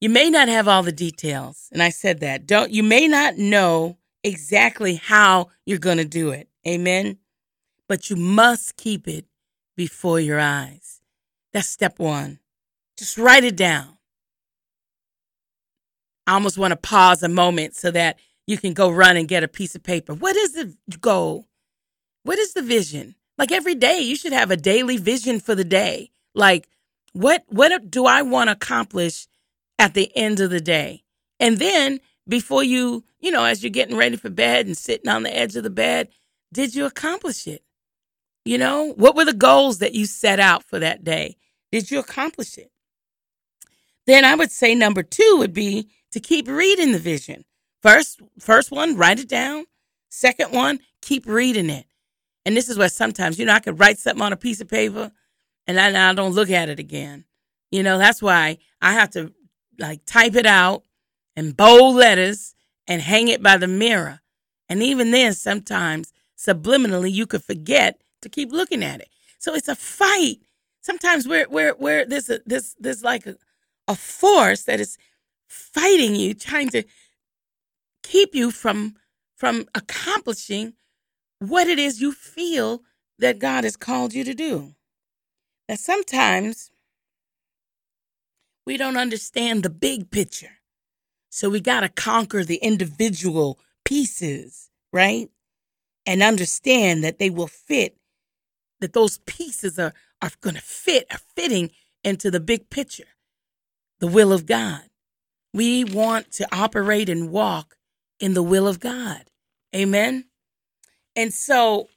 You 0.00 0.10
may 0.10 0.28
not 0.28 0.48
have 0.48 0.68
all 0.68 0.82
the 0.82 0.92
details, 0.92 1.68
and 1.72 1.82
I 1.82 1.88
said 1.88 2.20
that. 2.20 2.46
Don't 2.46 2.70
you 2.70 2.82
may 2.82 3.08
not 3.08 3.38
know 3.38 3.96
exactly 4.22 4.96
how 4.96 5.48
you're 5.64 5.78
going 5.78 5.96
to 5.98 6.04
do 6.04 6.30
it. 6.30 6.48
Amen. 6.66 7.18
But 7.88 8.10
you 8.10 8.16
must 8.16 8.76
keep 8.76 9.06
it 9.08 9.24
before 9.76 10.20
your 10.20 10.40
eyes. 10.40 11.00
That's 11.52 11.68
step 11.68 11.98
1. 11.98 12.40
Just 12.98 13.16
write 13.16 13.44
it 13.44 13.56
down. 13.56 13.96
I 16.26 16.34
almost 16.34 16.58
want 16.58 16.72
to 16.72 16.76
pause 16.76 17.22
a 17.22 17.28
moment 17.28 17.76
so 17.76 17.90
that 17.92 18.18
you 18.46 18.58
can 18.58 18.74
go 18.74 18.90
run 18.90 19.16
and 19.16 19.28
get 19.28 19.44
a 19.44 19.48
piece 19.48 19.74
of 19.74 19.82
paper. 19.82 20.12
What 20.12 20.36
is 20.36 20.52
the 20.52 20.74
goal? 21.00 21.46
What 22.24 22.38
is 22.38 22.52
the 22.52 22.62
vision? 22.62 23.14
Like 23.38 23.52
every 23.52 23.74
day, 23.74 24.00
you 24.00 24.16
should 24.16 24.32
have 24.32 24.50
a 24.50 24.56
daily 24.56 24.96
vision 24.96 25.40
for 25.40 25.54
the 25.54 25.64
day. 25.64 26.10
Like, 26.34 26.68
what 27.12 27.44
what 27.48 27.90
do 27.90 28.06
I 28.06 28.22
want 28.22 28.48
to 28.48 28.52
accomplish 28.52 29.28
at 29.78 29.94
the 29.94 30.14
end 30.16 30.40
of 30.40 30.50
the 30.50 30.60
day? 30.60 31.04
And 31.38 31.58
then 31.58 32.00
before 32.28 32.62
you, 32.62 33.04
you 33.20 33.30
know, 33.30 33.44
as 33.44 33.62
you're 33.62 33.70
getting 33.70 33.96
ready 33.96 34.16
for 34.16 34.30
bed 34.30 34.66
and 34.66 34.76
sitting 34.76 35.08
on 35.08 35.22
the 35.22 35.36
edge 35.36 35.56
of 35.56 35.62
the 35.62 35.70
bed, 35.70 36.08
did 36.52 36.74
you 36.74 36.86
accomplish 36.86 37.46
it? 37.46 37.62
You 38.44 38.58
know, 38.58 38.92
what 38.96 39.16
were 39.16 39.24
the 39.24 39.32
goals 39.32 39.78
that 39.78 39.94
you 39.94 40.06
set 40.06 40.38
out 40.38 40.64
for 40.64 40.78
that 40.78 41.04
day? 41.04 41.36
Did 41.72 41.90
you 41.90 41.98
accomplish 41.98 42.56
it? 42.56 42.70
Then 44.06 44.24
I 44.24 44.36
would 44.36 44.52
say 44.52 44.74
number 44.74 45.02
two 45.02 45.36
would 45.38 45.52
be 45.52 45.88
to 46.12 46.20
keep 46.20 46.46
reading 46.46 46.92
the 46.92 46.98
vision. 46.98 47.44
First, 47.82 48.20
first 48.38 48.70
one, 48.70 48.96
write 48.96 49.18
it 49.18 49.28
down. 49.28 49.64
Second 50.08 50.52
one, 50.52 50.78
keep 51.02 51.26
reading 51.26 51.70
it. 51.70 51.86
And 52.44 52.56
this 52.56 52.68
is 52.68 52.78
where 52.78 52.88
sometimes, 52.88 53.38
you 53.38 53.44
know, 53.44 53.52
I 53.52 53.60
could 53.60 53.80
write 53.80 53.98
something 53.98 54.22
on 54.22 54.32
a 54.32 54.36
piece 54.36 54.60
of 54.60 54.68
paper 54.68 55.10
and 55.66 55.80
I, 55.80 56.10
I 56.10 56.14
don't 56.14 56.32
look 56.32 56.50
at 56.50 56.68
it 56.68 56.78
again. 56.78 57.24
You 57.72 57.82
know, 57.82 57.98
that's 57.98 58.22
why 58.22 58.58
I 58.80 58.92
have 58.92 59.10
to 59.10 59.32
like 59.78 60.04
type 60.06 60.34
it 60.34 60.46
out 60.46 60.84
in 61.34 61.52
bold 61.52 61.96
letters 61.96 62.54
and 62.86 63.02
hang 63.02 63.28
it 63.28 63.42
by 63.42 63.56
the 63.56 63.68
mirror. 63.68 64.20
And 64.68 64.82
even 64.82 65.10
then, 65.10 65.34
sometimes 65.34 66.12
subliminally, 66.36 67.12
you 67.12 67.26
could 67.26 67.44
forget 67.44 68.00
to 68.22 68.28
keep 68.28 68.52
looking 68.52 68.82
at 68.82 69.00
it. 69.00 69.08
So 69.38 69.54
it's 69.54 69.68
a 69.68 69.76
fight. 69.76 70.38
Sometimes 70.80 71.26
we're, 71.26 71.48
we're, 71.48 71.74
we're 71.78 72.04
there's, 72.04 72.30
a, 72.30 72.40
there's, 72.46 72.74
there's 72.78 73.02
like 73.02 73.26
a, 73.26 73.36
a 73.88 73.94
force 73.94 74.64
that 74.64 74.80
is 74.80 74.98
fighting 75.48 76.14
you, 76.14 76.34
trying 76.34 76.70
to 76.70 76.82
keep 78.02 78.34
you 78.34 78.50
from, 78.50 78.94
from 79.36 79.66
accomplishing 79.74 80.74
what 81.38 81.66
it 81.66 81.78
is 81.78 82.00
you 82.00 82.12
feel 82.12 82.82
that 83.18 83.38
God 83.38 83.64
has 83.64 83.76
called 83.76 84.14
you 84.14 84.24
to 84.24 84.34
do. 84.34 84.74
Now, 85.68 85.76
sometimes 85.76 86.70
we 88.66 88.76
don't 88.76 88.96
understand 88.96 89.62
the 89.62 89.70
big 89.70 90.10
picture. 90.10 90.58
So 91.30 91.48
we 91.48 91.60
got 91.60 91.80
to 91.80 91.88
conquer 91.88 92.44
the 92.44 92.56
individual 92.56 93.60
pieces, 93.84 94.70
right? 94.92 95.28
And 96.04 96.22
understand 96.22 97.04
that 97.04 97.18
they 97.18 97.30
will 97.30 97.46
fit, 97.46 97.96
that 98.80 98.92
those 98.92 99.18
pieces 99.18 99.78
are, 99.78 99.94
are 100.20 100.30
going 100.40 100.56
to 100.56 100.62
fit, 100.62 101.06
are 101.12 101.20
fitting 101.34 101.70
into 102.02 102.30
the 102.30 102.40
big 102.40 102.70
picture, 102.70 103.08
the 104.00 104.06
will 104.06 104.32
of 104.32 104.46
God. 104.46 104.82
We 105.52 105.84
want 105.84 106.32
to 106.32 106.46
operate 106.52 107.08
and 107.08 107.30
walk 107.30 107.76
in 108.18 108.34
the 108.34 108.42
will 108.42 108.66
of 108.66 108.80
God. 108.80 109.24
Amen. 109.74 110.24
And 111.14 111.32
so, 111.32 111.88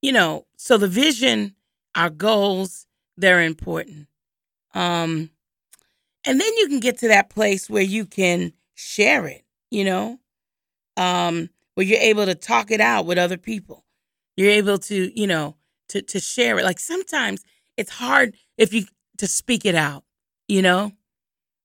you 0.00 0.12
know, 0.12 0.46
so 0.56 0.76
the 0.76 0.88
vision, 0.88 1.54
our 1.94 2.10
goals, 2.10 2.86
they're 3.16 3.42
important. 3.42 4.08
Um, 4.74 5.30
and 6.26 6.40
then 6.40 6.56
you 6.58 6.68
can 6.68 6.80
get 6.80 6.98
to 6.98 7.08
that 7.08 7.30
place 7.30 7.70
where 7.70 7.82
you 7.82 8.06
can 8.06 8.52
share 8.74 9.26
it, 9.26 9.44
you 9.70 9.84
know, 9.84 10.18
um, 10.96 11.50
where 11.74 11.86
you're 11.86 12.00
able 12.00 12.26
to 12.26 12.34
talk 12.34 12.70
it 12.70 12.80
out 12.80 13.06
with 13.06 13.18
other 13.18 13.36
people. 13.36 13.84
You're 14.36 14.50
able 14.50 14.78
to, 14.78 15.18
you 15.18 15.26
know, 15.26 15.56
to 15.88 16.02
to 16.02 16.20
share 16.20 16.58
it. 16.58 16.64
Like 16.64 16.80
sometimes 16.80 17.42
it's 17.76 17.90
hard 17.90 18.36
if 18.58 18.72
you 18.72 18.86
to 19.18 19.26
speak 19.26 19.64
it 19.64 19.74
out, 19.74 20.04
you 20.48 20.62
know. 20.62 20.92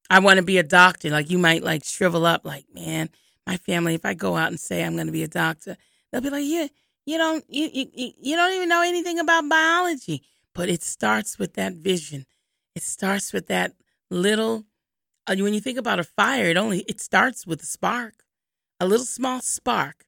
I 0.10 0.20
want 0.20 0.38
to 0.38 0.44
be 0.44 0.58
a 0.58 0.64
doctor. 0.64 1.10
Like 1.10 1.30
you 1.30 1.38
might 1.38 1.64
like 1.64 1.84
shrivel 1.86 2.26
up, 2.26 2.46
like, 2.46 2.66
man, 2.74 3.10
my 3.46 3.58
family, 3.58 3.96
if 3.96 4.06
I 4.06 4.14
go 4.16 4.36
out 4.36 4.50
and 4.50 4.60
say 4.60 4.84
I'm 4.84 4.96
going 4.96 5.08
to 5.08 5.14
be 5.14 5.24
a 5.24 5.28
doctor, 5.28 5.78
They'll 6.12 6.22
be 6.22 6.30
like, 6.30 6.46
"Yeah, 6.46 6.68
you 7.06 7.18
don't 7.18 7.46
you, 7.50 7.70
you 7.74 8.12
you 8.20 8.36
don't 8.36 8.54
even 8.54 8.70
know 8.70 8.82
anything 8.82 9.20
about 9.20 9.48
biology." 9.50 10.24
But 10.56 10.70
it 10.70 10.82
starts 10.82 11.38
with 11.38 11.54
that 11.54 11.74
vision. 11.74 12.26
It 12.76 12.84
starts 12.84 13.34
with 13.34 13.48
that 13.48 13.74
little. 14.10 14.66
Uh, 15.28 15.36
when 15.38 15.54
you 15.54 15.60
think 15.60 15.78
about 15.78 16.00
a 16.00 16.04
fire, 16.04 16.46
it 16.46 16.58
only 16.58 16.80
it 16.88 17.02
starts 17.02 17.46
with 17.46 17.62
a 17.62 17.66
spark. 17.66 18.24
A 18.80 18.88
little 18.88 19.06
small 19.06 19.42
spark 19.42 20.06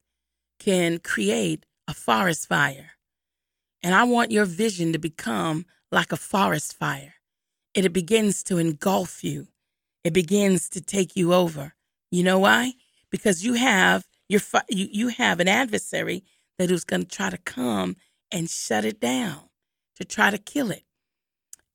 can 0.59 0.99
create 0.99 1.65
a 1.87 1.93
forest 1.93 2.47
fire. 2.47 2.91
And 3.83 3.95
I 3.95 4.03
want 4.03 4.31
your 4.31 4.45
vision 4.45 4.93
to 4.93 4.99
become 4.99 5.65
like 5.91 6.11
a 6.11 6.17
forest 6.17 6.77
fire. 6.77 7.15
It 7.73 7.91
begins 7.93 8.43
to 8.43 8.57
engulf 8.57 9.23
you. 9.23 9.47
It 10.03 10.13
begins 10.13 10.69
to 10.69 10.81
take 10.81 11.15
you 11.15 11.33
over. 11.33 11.73
You 12.11 12.23
know 12.23 12.39
why? 12.39 12.73
Because 13.09 13.43
you 13.43 13.53
have 13.53 14.05
you're 14.29 14.41
you, 14.69 14.87
you 14.91 15.07
have 15.09 15.39
an 15.39 15.47
adversary 15.47 16.23
that 16.57 16.71
is 16.71 16.83
going 16.83 17.03
to 17.03 17.07
try 17.07 17.29
to 17.29 17.37
come 17.37 17.95
and 18.31 18.49
shut 18.49 18.85
it 18.85 18.99
down, 18.99 19.49
to 19.97 20.05
try 20.05 20.29
to 20.29 20.37
kill 20.37 20.71
it. 20.71 20.83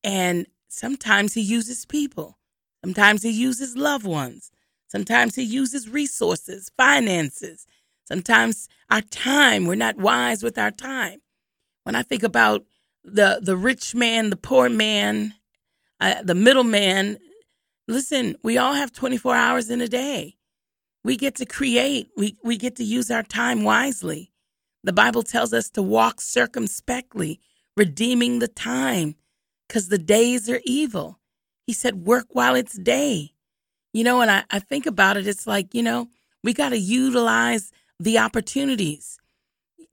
And 0.03 0.47
sometimes 0.69 1.35
he 1.35 1.41
uses 1.41 1.85
people. 1.85 2.39
Sometimes 2.85 3.23
he 3.23 3.31
uses 3.31 3.77
loved 3.77 4.07
ones. 4.07 4.51
Sometimes 4.89 5.35
he 5.35 5.43
uses 5.43 5.89
resources, 5.89 6.71
finances. 6.77 7.67
Sometimes 8.05 8.69
our 8.91 9.01
time, 9.01 9.67
we're 9.67 9.75
not 9.75 9.97
wise 9.97 10.43
with 10.43 10.59
our 10.59 10.71
time. 10.71 11.21
When 11.85 11.97
I 11.97 12.03
think 12.03 12.23
about 12.23 12.65
the 13.05 13.41
the 13.43 13.57
rich 13.57 13.95
man, 13.95 14.31
the 14.31 14.37
poor 14.37 14.69
man, 14.69 15.35
uh, 16.01 16.23
the 16.23 16.35
middleman, 16.35 17.19
listen, 17.89 18.37
we 18.43 18.59
all 18.59 18.75
have 18.75 18.93
24 18.93 19.35
hours 19.35 19.71
in 19.71 19.81
a 19.81 19.89
day. 19.89 20.37
We 21.05 21.17
get 21.17 21.37
to 21.37 21.47
create, 21.47 22.11
we, 22.17 22.37
we 22.43 22.57
get 22.57 22.77
to 22.77 22.85
use 22.85 23.11
our 23.11 23.23
time 23.23 23.63
wisely. 23.63 24.33
The 24.83 24.93
Bible 24.93 25.23
tells 25.23 25.53
us 25.53 25.71
to 25.71 25.83
walk 25.83 26.21
circumspectly, 26.21 27.41
redeeming 27.77 28.41
the 28.41 28.49
time, 28.49 29.15
because 29.67 29.89
the 29.89 29.99
days 29.99 30.49
are 30.49 30.61
evil. 30.65 31.19
He 31.67 31.73
said, 31.73 32.07
work 32.07 32.27
while 32.31 32.55
it's 32.55 32.79
day. 32.79 33.33
You 33.93 34.05
know, 34.05 34.21
and 34.21 34.31
I, 34.31 34.45
I 34.51 34.59
think 34.59 34.87
about 34.87 35.17
it, 35.17 35.27
it's 35.27 35.47
like, 35.47 35.75
you 35.75 35.83
know, 35.83 36.09
we 36.45 36.53
got 36.53 36.69
to 36.71 36.79
utilize 36.79 37.73
the 37.99 38.19
opportunities. 38.19 39.19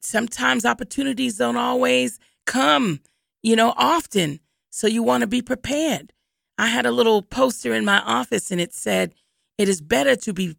Sometimes 0.02 0.66
opportunities 0.66 1.38
don't 1.38 1.58
always 1.58 2.20
come, 2.46 3.00
you 3.42 3.56
know, 3.56 3.74
often. 3.78 4.40
So 4.70 4.88
you 4.88 5.04
want 5.04 5.22
to 5.22 5.28
be 5.28 5.42
prepared. 5.42 6.12
I 6.58 6.68
had 6.68 6.86
a 6.86 6.92
little 6.92 7.22
poster 7.22 7.74
in 7.74 7.86
my 7.86 8.00
office 8.00 8.52
and 8.52 8.60
it 8.60 8.74
said, 8.74 9.14
it 9.58 9.70
is 9.70 9.82
better 9.82 10.16
to 10.18 10.34
be 10.34 10.56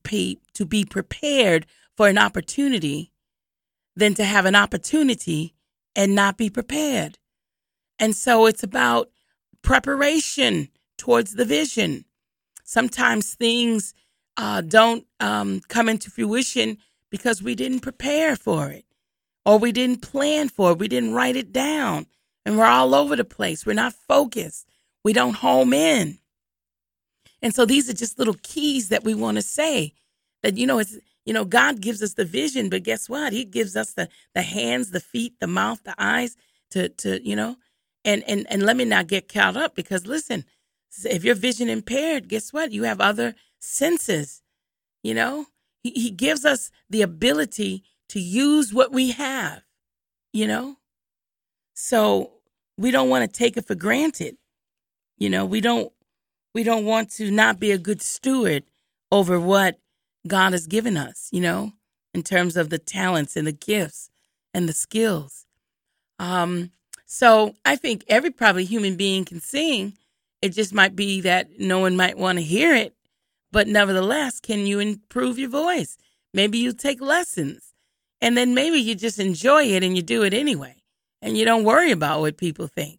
to 0.54 0.64
be 0.64 0.84
prepared 0.84 1.66
for 1.96 2.08
an 2.08 2.18
opportunity 2.18 3.12
than 3.96 4.14
to 4.14 4.24
have 4.24 4.46
an 4.46 4.54
opportunity 4.54 5.54
and 5.94 6.14
not 6.14 6.36
be 6.36 6.48
prepared. 6.50 7.18
And 7.98 8.14
so 8.14 8.46
it's 8.46 8.62
about 8.62 9.10
preparation 9.62 10.68
towards 10.98 11.34
the 11.34 11.44
vision. 11.44 12.04
Sometimes 12.64 13.34
things 13.34 13.94
uh, 14.36 14.60
don't 14.62 15.06
um, 15.20 15.60
come 15.68 15.88
into 15.88 16.10
fruition 16.10 16.78
because 17.10 17.42
we 17.42 17.54
didn't 17.54 17.80
prepare 17.80 18.36
for 18.36 18.70
it 18.70 18.84
or 19.44 19.58
we 19.58 19.72
didn't 19.72 20.02
plan 20.02 20.48
for 20.48 20.72
it. 20.72 20.78
We 20.78 20.88
didn't 20.88 21.14
write 21.14 21.36
it 21.36 21.52
down 21.52 22.06
and 22.44 22.58
we're 22.58 22.64
all 22.64 22.94
over 22.94 23.16
the 23.16 23.24
place. 23.24 23.64
We're 23.64 23.74
not 23.74 23.94
focused. 23.94 24.66
We 25.04 25.12
don't 25.12 25.34
home 25.36 25.72
in. 25.72 26.18
And 27.42 27.54
so 27.54 27.66
these 27.66 27.90
are 27.90 27.94
just 27.94 28.18
little 28.18 28.36
keys 28.42 28.88
that 28.88 29.04
we 29.04 29.14
want 29.14 29.36
to 29.36 29.42
say 29.42 29.92
that, 30.42 30.56
you 30.56 30.66
know, 30.66 30.78
it's, 30.78 30.96
you 31.26 31.32
know, 31.32 31.44
God 31.44 31.80
gives 31.80 32.02
us 32.02 32.14
the 32.14 32.24
vision, 32.24 32.70
but 32.70 32.82
guess 32.82 33.08
what? 33.08 33.32
He 33.32 33.44
gives 33.44 33.76
us 33.76 33.92
the, 33.92 34.08
the 34.34 34.42
hands, 34.42 34.90
the 34.90 35.00
feet, 35.00 35.40
the 35.40 35.46
mouth, 35.46 35.82
the 35.84 35.94
eyes 35.98 36.36
to, 36.70 36.88
to, 36.88 37.26
you 37.26 37.36
know, 37.36 37.56
and, 38.04 38.22
and, 38.28 38.46
and 38.50 38.62
let 38.62 38.76
me 38.76 38.84
not 38.84 39.06
get 39.06 39.32
caught 39.32 39.56
up 39.56 39.74
because 39.74 40.06
listen, 40.06 40.44
if 41.04 41.24
you're 41.24 41.34
vision 41.34 41.68
impaired, 41.68 42.28
guess 42.28 42.52
what? 42.52 42.72
You 42.72 42.84
have 42.84 43.00
other 43.00 43.34
senses. 43.58 44.42
You 45.02 45.14
know, 45.14 45.46
he, 45.82 45.90
he 45.90 46.10
gives 46.10 46.44
us 46.44 46.70
the 46.88 47.02
ability 47.02 47.84
to 48.10 48.20
use 48.20 48.72
what 48.72 48.92
we 48.92 49.12
have, 49.12 49.62
you 50.32 50.46
know? 50.46 50.76
So 51.74 52.32
we 52.78 52.90
don't 52.90 53.08
want 53.08 53.30
to 53.30 53.38
take 53.38 53.56
it 53.56 53.66
for 53.66 53.74
granted. 53.74 54.36
You 55.18 55.30
know, 55.30 55.44
we 55.44 55.60
don't 55.60 55.92
we 56.54 56.62
don't 56.62 56.84
want 56.84 57.10
to 57.12 57.30
not 57.30 57.58
be 57.58 57.72
a 57.72 57.78
good 57.78 58.00
steward 58.00 58.64
over 59.10 59.40
what 59.40 59.78
God 60.26 60.52
has 60.52 60.66
given 60.66 60.96
us, 60.96 61.28
you 61.32 61.40
know, 61.40 61.72
in 62.12 62.22
terms 62.22 62.56
of 62.56 62.70
the 62.70 62.78
talents 62.78 63.36
and 63.36 63.46
the 63.46 63.52
gifts 63.52 64.10
and 64.52 64.68
the 64.68 64.72
skills. 64.72 65.46
Um, 66.18 66.70
so 67.14 67.54
I 67.64 67.76
think 67.76 68.02
every 68.08 68.32
probably 68.32 68.64
human 68.64 68.96
being 68.96 69.24
can 69.24 69.38
sing. 69.38 69.92
It 70.42 70.48
just 70.48 70.74
might 70.74 70.96
be 70.96 71.20
that 71.20 71.60
no 71.60 71.78
one 71.78 71.94
might 71.94 72.18
want 72.18 72.38
to 72.38 72.44
hear 72.44 72.74
it, 72.74 72.92
but 73.52 73.68
nevertheless, 73.68 74.40
can 74.40 74.66
you 74.66 74.80
improve 74.80 75.38
your 75.38 75.48
voice? 75.48 75.96
Maybe 76.32 76.58
you 76.58 76.72
take 76.72 77.00
lessons 77.00 77.72
and 78.20 78.36
then 78.36 78.52
maybe 78.52 78.78
you 78.78 78.96
just 78.96 79.20
enjoy 79.20 79.62
it 79.62 79.84
and 79.84 79.94
you 79.94 80.02
do 80.02 80.24
it 80.24 80.34
anyway 80.34 80.82
and 81.22 81.38
you 81.38 81.44
don't 81.44 81.62
worry 81.62 81.92
about 81.92 82.18
what 82.18 82.36
people 82.36 82.66
think, 82.66 82.98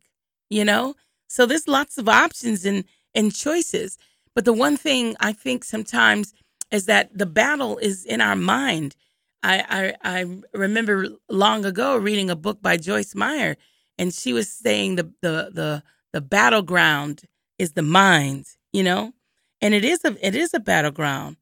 you 0.50 0.64
know? 0.64 0.96
So 1.28 1.46
there's 1.46 1.68
lots 1.68 1.98
of 1.98 2.08
options 2.08 2.64
and, 2.64 2.86
and 3.14 3.36
choices. 3.36 3.98
But 4.34 4.46
the 4.46 4.54
one 4.54 4.78
thing 4.78 5.18
I 5.20 5.34
think 5.34 5.66
sometimes 5.66 6.34
is 6.72 6.86
that 6.86 7.10
the 7.18 7.26
battle 7.26 7.80
is 7.80 8.06
in 8.06 8.22
our 8.22 8.38
mind. 8.38 8.96
I, 9.44 9.94
I, 10.04 10.20
I 10.20 10.38
remember 10.54 11.10
long 11.30 11.66
ago 11.66 11.98
reading 11.98 12.30
a 12.30 12.36
book 12.38 12.62
by 12.62 12.78
Joyce 12.78 13.14
Meyer, 13.14 13.58
and 13.98 14.14
she 14.14 14.34
was 14.34 14.50
saying 14.50 14.96
the 14.96 15.12
the 15.22 15.52
the 15.54 15.84
the 16.14 16.22
battleground 16.22 17.24
is 17.58 17.74
the 17.74 17.82
mind, 17.82 18.46
you 18.72 18.84
know, 18.84 19.14
and 19.62 19.74
it 19.74 19.84
is 19.86 20.04
a 20.06 20.16
it 20.26 20.36
is 20.36 20.54
a 20.54 20.60
battleground. 20.60 21.38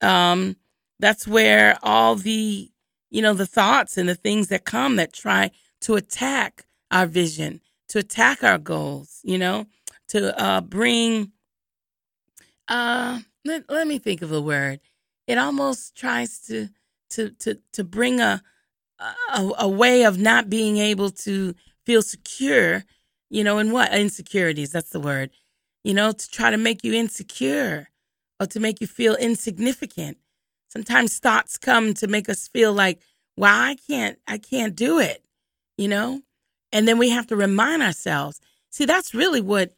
Um, 0.00 0.56
that's 0.98 1.26
where 1.26 1.78
all 1.82 2.16
the 2.16 2.70
you 3.10 3.22
know 3.22 3.34
the 3.34 3.46
thoughts 3.46 3.96
and 3.96 4.08
the 4.08 4.14
things 4.14 4.48
that 4.48 4.64
come 4.64 4.96
that 4.96 5.12
try 5.12 5.50
to 5.82 5.94
attack 5.94 6.66
our 6.90 7.06
vision, 7.06 7.60
to 7.88 7.98
attack 7.98 8.42
our 8.42 8.58
goals, 8.58 9.20
you 9.22 9.38
know, 9.38 9.66
to 10.08 10.38
uh, 10.40 10.60
bring. 10.60 11.32
Uh, 12.68 13.20
let, 13.44 13.64
let 13.70 13.86
me 13.86 13.98
think 13.98 14.22
of 14.22 14.32
a 14.32 14.40
word. 14.40 14.80
It 15.26 15.38
almost 15.38 15.96
tries 15.96 16.40
to 16.42 16.68
to 17.10 17.30
to 17.40 17.58
to 17.72 17.84
bring 17.84 18.20
a, 18.20 18.42
a 19.32 19.50
a 19.60 19.68
way 19.68 20.04
of 20.04 20.18
not 20.18 20.50
being 20.50 20.76
able 20.76 21.10
to 21.10 21.54
feel 21.86 22.02
secure, 22.02 22.84
you 23.30 23.44
know, 23.44 23.58
in 23.58 23.72
what 23.72 23.92
insecurities. 23.94 24.72
That's 24.72 24.90
the 24.90 25.00
word. 25.00 25.30
You 25.84 25.94
know, 25.94 26.12
to 26.12 26.30
try 26.30 26.50
to 26.50 26.56
make 26.56 26.84
you 26.84 26.92
insecure 26.92 27.88
or 28.38 28.46
to 28.46 28.60
make 28.60 28.80
you 28.80 28.86
feel 28.86 29.16
insignificant. 29.16 30.18
Sometimes 30.68 31.18
thoughts 31.18 31.58
come 31.58 31.94
to 31.94 32.06
make 32.06 32.28
us 32.28 32.48
feel 32.48 32.72
like, 32.72 33.00
"Well, 33.36 33.54
I 33.54 33.76
can't, 33.88 34.18
I 34.26 34.38
can't 34.38 34.76
do 34.76 34.98
it," 34.98 35.24
you 35.76 35.88
know, 35.88 36.22
and 36.72 36.86
then 36.86 36.98
we 36.98 37.10
have 37.10 37.26
to 37.28 37.36
remind 37.36 37.82
ourselves. 37.82 38.40
See, 38.70 38.84
that's 38.84 39.14
really 39.14 39.40
what 39.40 39.72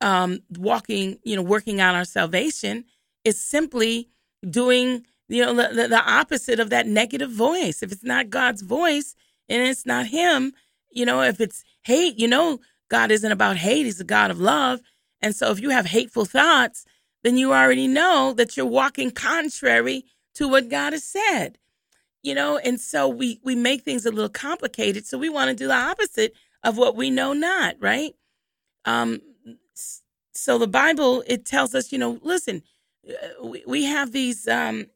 um, 0.00 0.40
walking, 0.56 1.18
you 1.24 1.36
know, 1.36 1.42
working 1.42 1.80
out 1.80 1.94
our 1.94 2.04
salvation 2.04 2.84
is 3.24 3.40
simply 3.40 4.08
doing, 4.48 5.04
you 5.28 5.44
know, 5.44 5.54
the, 5.54 5.88
the 5.88 6.02
opposite 6.02 6.60
of 6.60 6.70
that 6.70 6.86
negative 6.86 7.30
voice. 7.30 7.82
If 7.82 7.92
it's 7.92 8.04
not 8.04 8.30
God's 8.30 8.62
voice 8.62 9.14
and 9.48 9.62
it's 9.62 9.84
not 9.84 10.06
Him, 10.06 10.52
you 10.90 11.06
know, 11.06 11.22
if 11.22 11.40
it's 11.40 11.64
hate, 11.82 12.18
you 12.18 12.28
know, 12.28 12.60
God 12.90 13.10
isn't 13.10 13.32
about 13.32 13.56
hate, 13.58 13.84
He's 13.86 14.00
a 14.00 14.04
God 14.04 14.30
of 14.30 14.40
love. 14.40 14.80
And 15.20 15.34
so 15.34 15.50
if 15.50 15.60
you 15.60 15.70
have 15.70 15.86
hateful 15.86 16.24
thoughts, 16.24 16.84
then 17.22 17.36
you 17.36 17.52
already 17.52 17.88
know 17.88 18.32
that 18.36 18.56
you're 18.56 18.66
walking 18.66 19.10
contrary 19.10 20.04
to 20.34 20.48
what 20.48 20.68
God 20.70 20.92
has 20.92 21.04
said. 21.04 21.58
You 22.22 22.34
know, 22.34 22.58
and 22.58 22.80
so 22.80 23.08
we 23.08 23.40
we 23.44 23.54
make 23.56 23.82
things 23.84 24.06
a 24.06 24.10
little 24.10 24.28
complicated. 24.30 25.06
So 25.06 25.18
we 25.18 25.28
want 25.28 25.50
to 25.50 25.56
do 25.56 25.68
the 25.68 25.74
opposite 25.74 26.34
of 26.64 26.76
what 26.78 26.96
we 26.96 27.10
know 27.10 27.32
not, 27.32 27.76
right? 27.80 28.14
Um 28.84 29.20
so 30.34 30.58
the 30.58 30.68
Bible 30.68 31.24
it 31.26 31.44
tells 31.46 31.74
us, 31.74 31.92
you 31.92 31.98
know, 31.98 32.18
listen, 32.22 32.62
uh, 33.08 33.46
we, 33.46 33.64
we 33.66 33.84
have 33.84 34.12
these 34.12 34.48
um 34.48 34.86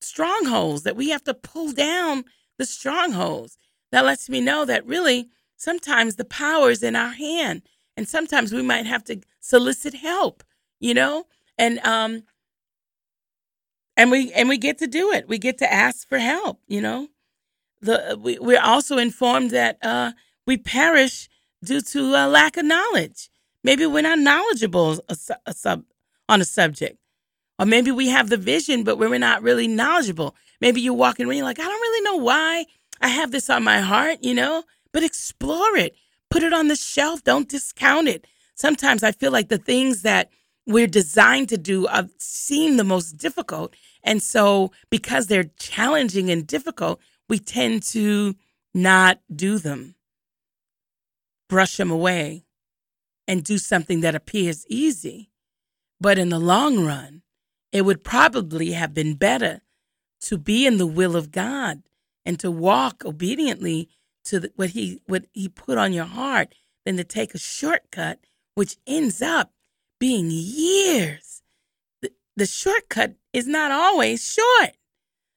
strongholds 0.00 0.84
that 0.84 0.96
we 0.96 1.10
have 1.10 1.24
to 1.24 1.34
pull 1.34 1.72
down 1.72 2.24
the 2.58 2.66
strongholds. 2.66 3.58
That 3.94 4.04
lets 4.04 4.28
me 4.28 4.40
know 4.40 4.64
that 4.64 4.84
really 4.84 5.28
sometimes 5.56 6.16
the 6.16 6.24
power 6.24 6.70
is 6.70 6.82
in 6.82 6.96
our 6.96 7.12
hand 7.12 7.62
and 7.96 8.08
sometimes 8.08 8.52
we 8.52 8.60
might 8.60 8.86
have 8.86 9.04
to 9.04 9.20
solicit 9.38 9.94
help 9.94 10.42
you 10.80 10.94
know? 10.94 11.26
And 11.56 11.78
um 11.86 12.24
and 13.96 14.10
we 14.10 14.32
and 14.32 14.48
we 14.48 14.58
get 14.58 14.78
to 14.78 14.88
do 14.88 15.12
it. 15.12 15.28
We 15.28 15.38
get 15.38 15.58
to 15.58 15.72
ask 15.72 16.08
for 16.08 16.18
help 16.18 16.58
you 16.66 16.80
know? 16.80 17.06
The 17.82 18.18
we, 18.20 18.36
we're 18.40 18.60
also 18.60 18.98
informed 18.98 19.52
that 19.52 19.78
uh 19.80 20.10
we 20.44 20.56
perish 20.56 21.28
due 21.64 21.80
to 21.80 22.00
a 22.16 22.26
lack 22.26 22.56
of 22.56 22.64
knowledge. 22.64 23.30
Maybe 23.62 23.86
we're 23.86 24.02
not 24.02 24.18
knowledgeable 24.18 25.04
a, 25.08 25.16
a 25.46 25.54
sub, 25.54 25.84
on 26.28 26.40
a 26.40 26.44
subject. 26.44 26.98
Or 27.60 27.64
maybe 27.66 27.92
we 27.92 28.08
have 28.08 28.28
the 28.28 28.38
vision 28.38 28.82
but 28.82 28.98
we're 28.98 29.20
not 29.20 29.44
really 29.44 29.68
knowledgeable. 29.68 30.34
Maybe 30.60 30.80
you're 30.80 30.94
walking 30.94 31.26
around 31.26 31.36
you're 31.36 31.46
like 31.46 31.60
i 31.60 31.62
don't 31.62 31.80
really 31.80 32.04
know 32.04 32.16
why 32.16 32.64
i 33.04 33.08
have 33.08 33.30
this 33.30 33.48
on 33.48 33.62
my 33.62 33.80
heart 33.80 34.18
you 34.22 34.34
know 34.34 34.64
but 34.94 35.02
explore 35.02 35.76
it. 35.76 35.96
Put 36.30 36.44
it 36.44 36.54
on 36.54 36.68
the 36.68 36.76
shelf. 36.76 37.22
Don't 37.24 37.48
discount 37.48 38.08
it. 38.08 38.26
Sometimes 38.54 39.02
I 39.02 39.12
feel 39.12 39.32
like 39.32 39.48
the 39.48 39.58
things 39.58 40.02
that 40.02 40.30
we're 40.66 40.86
designed 40.86 41.50
to 41.50 41.58
do 41.58 41.86
uh, 41.86 42.04
seem 42.16 42.76
the 42.76 42.84
most 42.84 43.18
difficult. 43.18 43.74
And 44.02 44.22
so, 44.22 44.70
because 44.88 45.26
they're 45.26 45.50
challenging 45.58 46.30
and 46.30 46.46
difficult, 46.46 47.00
we 47.28 47.38
tend 47.38 47.82
to 47.88 48.36
not 48.72 49.18
do 49.34 49.58
them, 49.58 49.96
brush 51.48 51.76
them 51.76 51.90
away, 51.90 52.44
and 53.26 53.42
do 53.42 53.58
something 53.58 54.00
that 54.00 54.14
appears 54.14 54.64
easy. 54.68 55.30
But 56.00 56.18
in 56.18 56.28
the 56.28 56.38
long 56.38 56.84
run, 56.84 57.22
it 57.72 57.82
would 57.82 58.04
probably 58.04 58.72
have 58.72 58.94
been 58.94 59.14
better 59.14 59.62
to 60.22 60.38
be 60.38 60.66
in 60.66 60.78
the 60.78 60.86
will 60.86 61.16
of 61.16 61.32
God 61.32 61.82
and 62.24 62.38
to 62.40 62.50
walk 62.50 63.04
obediently 63.04 63.88
to 64.24 64.40
the, 64.40 64.52
what 64.56 64.70
he 64.70 65.00
what 65.06 65.24
he 65.32 65.48
put 65.48 65.78
on 65.78 65.92
your 65.92 66.04
heart 66.06 66.54
than 66.84 66.96
to 66.96 67.04
take 67.04 67.34
a 67.34 67.38
shortcut, 67.38 68.20
which 68.54 68.76
ends 68.86 69.22
up 69.22 69.52
being 69.98 70.28
years. 70.30 71.42
The, 72.02 72.10
the 72.36 72.46
shortcut 72.46 73.14
is 73.32 73.46
not 73.46 73.70
always 73.70 74.24
short. 74.24 74.72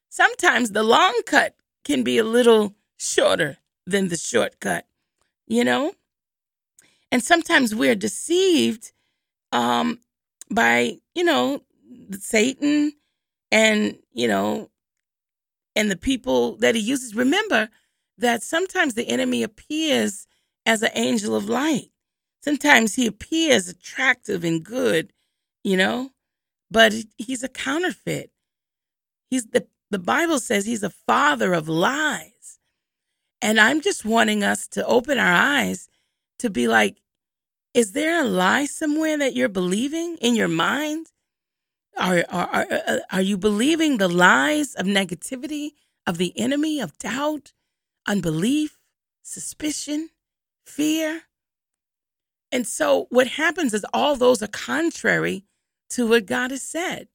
Sometimes 0.10 0.72
the 0.72 0.84
long 0.84 1.22
cut 1.26 1.56
can 1.84 2.04
be 2.04 2.18
a 2.18 2.24
little 2.24 2.76
shorter 2.98 3.58
than 3.86 4.10
the 4.10 4.18
shortcut, 4.18 4.86
you 5.48 5.64
know? 5.64 5.94
And 7.12 7.24
sometimes 7.24 7.74
we're 7.74 7.96
deceived 7.96 8.92
um, 9.52 10.00
by, 10.50 10.98
you 11.16 11.24
know, 11.24 11.62
Satan 12.20 12.94
and, 13.52 13.98
you 14.14 14.28
know, 14.28 14.70
and 15.78 15.90
the 15.92 15.96
people 15.96 16.58
that 16.58 16.76
he 16.76 16.82
uses. 16.82 17.16
Remember, 17.16 17.70
that 18.18 18.44
sometimes 18.44 18.96
the 18.96 19.08
enemy 19.08 19.44
appears 19.44 20.28
as 20.66 20.82
an 20.82 20.90
angel 20.96 21.36
of 21.36 21.48
light. 21.48 21.92
Sometimes 22.44 22.96
he 22.96 23.06
appears 23.08 23.70
attractive 23.70 24.44
and 24.44 24.64
good, 24.64 25.14
you 25.64 25.78
know, 25.78 26.12
but 26.72 26.94
he's 27.18 27.44
a 27.44 27.50
counterfeit. 27.50 28.32
He's 29.30 29.46
the 29.48 29.68
the 29.90 30.00
Bible 30.00 30.40
says 30.40 30.66
he's 30.66 30.84
a 30.84 30.90
father 30.90 31.54
of 31.54 31.70
lies. 31.70 32.60
And 33.42 33.60
I'm 33.60 33.82
just 33.82 34.04
wanting 34.04 34.44
us 34.44 34.68
to 34.70 34.86
open 34.86 35.18
our 35.18 35.34
eyes 35.34 35.88
to 36.40 36.50
be 36.50 36.68
like, 36.68 37.02
is 37.74 37.94
there 37.94 38.22
a 38.22 38.26
lie 38.26 38.66
somewhere 38.66 39.18
that 39.18 39.36
you're 39.36 39.48
believing 39.48 40.18
in 40.18 40.36
your 40.36 40.50
mind? 40.50 41.08
Are, 42.00 42.24
are, 42.30 42.48
are, 42.48 42.68
uh, 42.72 43.00
are 43.12 43.22
you 43.22 43.38
believing 43.38 43.98
the 43.98 44.08
lies 44.08 44.76
of 44.76 44.86
negativity, 44.86 45.72
of 46.06 46.18
the 46.18 46.34
enemy, 46.40 46.80
of 46.80 46.98
doubt, 46.98 47.54
unbelief, 48.08 48.78
suspicion, 49.24 50.10
fear. 50.66 51.24
And 52.52 52.66
so 52.66 53.08
what 53.10 53.28
happens 53.28 53.74
is 53.74 53.86
all 53.94 54.16
those 54.16 54.42
are 54.42 54.48
contrary 54.48 55.46
to 55.90 56.08
what 56.08 56.26
God 56.26 56.52
has 56.52 56.64
said. 56.64 57.10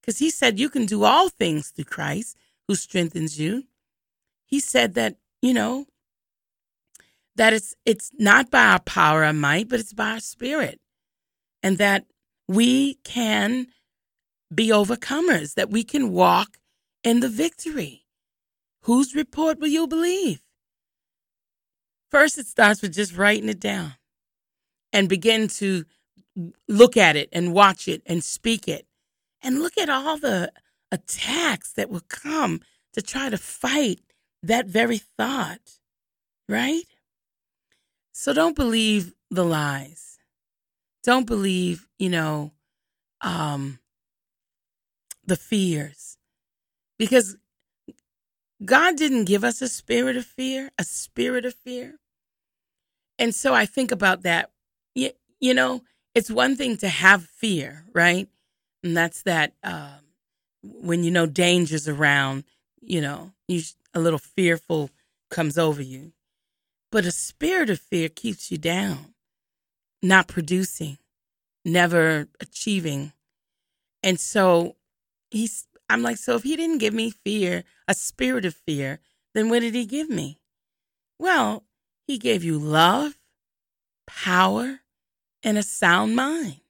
Because 0.00 0.18
he 0.18 0.28
said 0.30 0.58
you 0.58 0.68
can 0.68 0.84
do 0.84 1.04
all 1.04 1.30
things 1.30 1.70
through 1.70 1.86
Christ 1.86 2.36
who 2.68 2.74
strengthens 2.74 3.40
you. 3.40 3.64
He 4.44 4.60
said 4.60 4.94
that, 4.94 5.16
you 5.40 5.54
know, 5.54 5.86
that 7.36 7.52
it's 7.52 7.74
it's 7.84 8.12
not 8.18 8.50
by 8.50 8.64
our 8.66 8.80
power 8.80 9.24
or 9.24 9.32
might, 9.32 9.68
but 9.68 9.80
it's 9.80 9.94
by 9.94 10.12
our 10.12 10.20
spirit. 10.20 10.80
And 11.62 11.78
that 11.78 12.04
we 12.46 12.94
can 13.04 13.68
be 14.54 14.68
overcomers, 14.68 15.54
that 15.54 15.70
we 15.70 15.84
can 15.84 16.12
walk 16.12 16.58
in 17.02 17.20
the 17.20 17.28
victory. 17.28 18.06
Whose 18.82 19.14
report 19.14 19.58
will 19.58 19.68
you 19.68 19.86
believe? 19.86 20.42
First, 22.10 22.38
it 22.38 22.46
starts 22.46 22.82
with 22.82 22.94
just 22.94 23.16
writing 23.16 23.48
it 23.48 23.60
down 23.60 23.94
and 24.92 25.08
begin 25.08 25.48
to 25.48 25.84
look 26.68 26.96
at 26.96 27.16
it 27.16 27.28
and 27.32 27.52
watch 27.52 27.88
it 27.88 28.02
and 28.06 28.22
speak 28.22 28.68
it. 28.68 28.86
And 29.42 29.60
look 29.60 29.76
at 29.76 29.88
all 29.88 30.16
the 30.16 30.52
attacks 30.90 31.72
that 31.72 31.90
will 31.90 32.04
come 32.08 32.60
to 32.92 33.02
try 33.02 33.28
to 33.28 33.36
fight 33.36 34.00
that 34.42 34.66
very 34.66 34.98
thought, 34.98 35.78
right? 36.48 36.84
So 38.12 38.32
don't 38.32 38.56
believe 38.56 39.12
the 39.30 39.44
lies. 39.44 40.18
Don't 41.02 41.26
believe, 41.26 41.88
you 41.98 42.08
know, 42.08 42.52
um, 43.20 43.78
the 45.26 45.36
fears. 45.36 46.16
Because 46.98 47.36
God 48.64 48.96
didn't 48.96 49.24
give 49.24 49.44
us 49.44 49.60
a 49.60 49.68
spirit 49.68 50.16
of 50.16 50.24
fear, 50.24 50.70
a 50.78 50.84
spirit 50.84 51.44
of 51.44 51.54
fear. 51.54 51.98
And 53.18 53.34
so 53.34 53.54
I 53.54 53.66
think 53.66 53.90
about 53.90 54.22
that. 54.22 54.50
You, 54.94 55.10
you 55.40 55.54
know, 55.54 55.82
it's 56.14 56.30
one 56.30 56.56
thing 56.56 56.76
to 56.78 56.88
have 56.88 57.24
fear, 57.24 57.84
right? 57.92 58.28
And 58.82 58.96
that's 58.96 59.22
that 59.22 59.52
um, 59.62 60.00
when 60.62 61.04
you 61.04 61.10
know 61.10 61.26
danger's 61.26 61.88
around, 61.88 62.44
you 62.80 63.00
know, 63.00 63.32
you 63.48 63.62
a 63.92 64.00
little 64.00 64.18
fearful 64.18 64.90
comes 65.30 65.58
over 65.58 65.82
you. 65.82 66.12
But 66.90 67.06
a 67.06 67.10
spirit 67.10 67.70
of 67.70 67.80
fear 67.80 68.08
keeps 68.08 68.52
you 68.52 68.58
down, 68.58 69.14
not 70.02 70.28
producing, 70.28 70.98
never 71.64 72.28
achieving. 72.40 73.12
And 74.02 74.20
so 74.20 74.76
he's 75.34 75.66
I'm 75.90 76.02
like, 76.02 76.16
so 76.16 76.34
if 76.34 76.44
he 76.44 76.56
didn't 76.56 76.78
give 76.78 76.94
me 76.94 77.10
fear, 77.10 77.64
a 77.86 77.94
spirit 77.94 78.44
of 78.44 78.54
fear, 78.54 79.00
then 79.34 79.50
what 79.50 79.60
did 79.60 79.74
he 79.74 79.84
give 79.84 80.08
me? 80.08 80.38
Well, 81.18 81.64
he 82.06 82.18
gave 82.18 82.42
you 82.42 82.58
love, 82.58 83.18
power, 84.06 84.80
and 85.42 85.58
a 85.58 85.62
sound 85.62 86.16
mind. 86.16 86.60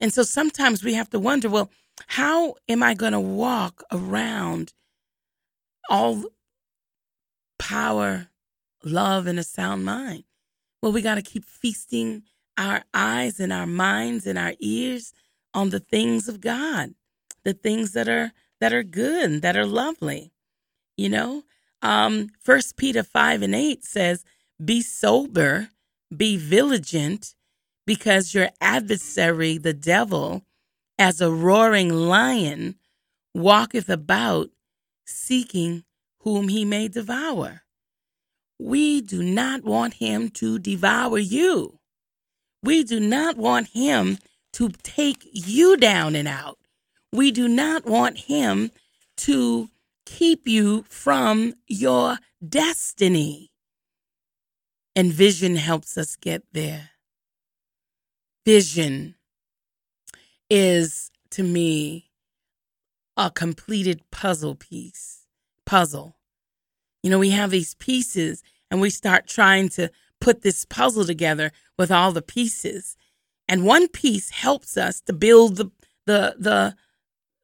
And 0.00 0.12
so 0.12 0.22
sometimes 0.22 0.84
we 0.84 0.94
have 0.94 1.10
to 1.10 1.18
wonder, 1.18 1.48
well, 1.48 1.70
how 2.08 2.56
am 2.68 2.82
I 2.82 2.94
going 2.94 3.12
to 3.12 3.20
walk 3.20 3.82
around 3.90 4.72
all 5.88 6.24
power, 7.58 8.28
love, 8.84 9.26
and 9.26 9.38
a 9.38 9.42
sound 9.42 9.84
mind? 9.84 10.24
Well, 10.82 10.92
we 10.92 11.02
got 11.02 11.16
to 11.16 11.22
keep 11.22 11.44
feasting 11.44 12.22
our 12.56 12.84
eyes 12.92 13.40
and 13.40 13.52
our 13.52 13.66
minds 13.66 14.26
and 14.26 14.38
our 14.38 14.54
ears 14.60 15.12
on 15.52 15.70
the 15.70 15.80
things 15.80 16.28
of 16.28 16.40
God 16.40 16.94
the 17.44 17.54
things 17.54 17.92
that 17.92 18.08
are 18.08 18.32
that 18.60 18.72
are 18.72 18.82
good, 18.82 19.24
and 19.24 19.42
that 19.42 19.56
are 19.56 19.66
lovely. 19.66 20.32
You 20.96 21.08
know, 21.08 21.44
um, 21.82 22.28
First 22.40 22.76
Peter 22.76 23.02
five 23.02 23.42
and 23.42 23.54
eight 23.54 23.84
says, 23.84 24.24
"Be 24.62 24.82
sober, 24.82 25.70
be 26.14 26.36
vigilant, 26.36 27.34
because 27.86 28.34
your 28.34 28.50
adversary, 28.60 29.58
the 29.58 29.72
devil, 29.72 30.44
as 30.98 31.20
a 31.20 31.30
roaring 31.30 31.88
lion, 31.90 32.76
walketh 33.34 33.88
about, 33.88 34.50
seeking 35.06 35.84
whom 36.20 36.48
he 36.48 36.64
may 36.64 36.88
devour." 36.88 37.62
We 38.58 39.00
do 39.00 39.22
not 39.22 39.64
want 39.64 39.94
him 39.94 40.28
to 40.32 40.58
devour 40.58 41.18
you. 41.18 41.80
We 42.62 42.84
do 42.84 43.00
not 43.00 43.38
want 43.38 43.68
him 43.68 44.18
to 44.52 44.68
take 44.68 45.26
you 45.32 45.78
down 45.78 46.14
and 46.14 46.28
out. 46.28 46.59
We 47.12 47.30
do 47.30 47.48
not 47.48 47.86
want 47.86 48.18
him 48.18 48.70
to 49.18 49.68
keep 50.06 50.46
you 50.46 50.84
from 50.88 51.54
your 51.66 52.18
destiny. 52.46 53.50
And 54.94 55.12
vision 55.12 55.56
helps 55.56 55.96
us 55.96 56.16
get 56.16 56.42
there. 56.52 56.90
Vision 58.44 59.14
is, 60.48 61.10
to 61.30 61.42
me, 61.42 62.10
a 63.16 63.30
completed 63.30 64.02
puzzle 64.10 64.54
piece. 64.54 65.26
Puzzle. 65.66 66.16
You 67.02 67.10
know, 67.10 67.18
we 67.18 67.30
have 67.30 67.50
these 67.50 67.74
pieces 67.74 68.42
and 68.70 68.80
we 68.80 68.90
start 68.90 69.26
trying 69.26 69.68
to 69.70 69.90
put 70.20 70.42
this 70.42 70.64
puzzle 70.64 71.04
together 71.04 71.52
with 71.78 71.90
all 71.90 72.12
the 72.12 72.22
pieces. 72.22 72.96
And 73.48 73.64
one 73.64 73.88
piece 73.88 74.30
helps 74.30 74.76
us 74.76 75.00
to 75.02 75.12
build 75.12 75.56
the 75.56 75.70
the 76.06 76.34
the 76.38 76.76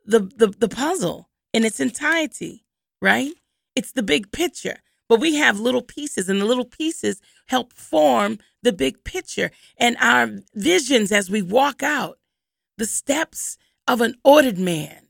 the, 0.07 0.21
the, 0.37 0.49
the 0.49 0.69
puzzle 0.69 1.29
in 1.53 1.65
its 1.65 1.81
entirety, 1.81 2.65
right? 3.03 3.33
It's 3.75 3.93
the 3.93 4.03
big 4.03 4.33
picture. 4.33 4.79
But 5.09 5.21
we 5.21 5.37
have 5.37 5.61
little 5.61 5.83
pieces, 5.83 6.29
and 6.29 6.41
the 6.41 6.45
little 6.45 6.65
pieces 6.65 7.21
help 7.47 7.73
form 7.73 8.39
the 8.63 8.73
big 8.73 9.05
picture. 9.05 9.51
And 9.77 9.97
our 10.01 10.31
visions 10.55 11.13
as 11.13 11.31
we 11.31 11.43
walk 11.43 11.83
out, 11.83 12.19
the 12.77 12.87
steps 12.87 13.57
of 13.87 14.01
an 14.01 14.17
ordered 14.25 14.59
man, 14.59 15.07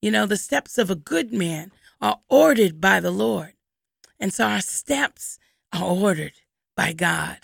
you 0.00 0.10
know, 0.10 0.26
the 0.26 0.36
steps 0.36 0.78
of 0.78 0.90
a 0.90 0.94
good 0.94 1.32
man 1.32 1.72
are 2.00 2.20
ordered 2.28 2.80
by 2.80 3.00
the 3.00 3.10
Lord. 3.10 3.54
And 4.20 4.32
so 4.32 4.46
our 4.46 4.60
steps 4.60 5.38
are 5.72 5.84
ordered 5.84 6.34
by 6.76 6.92
God. 6.92 7.38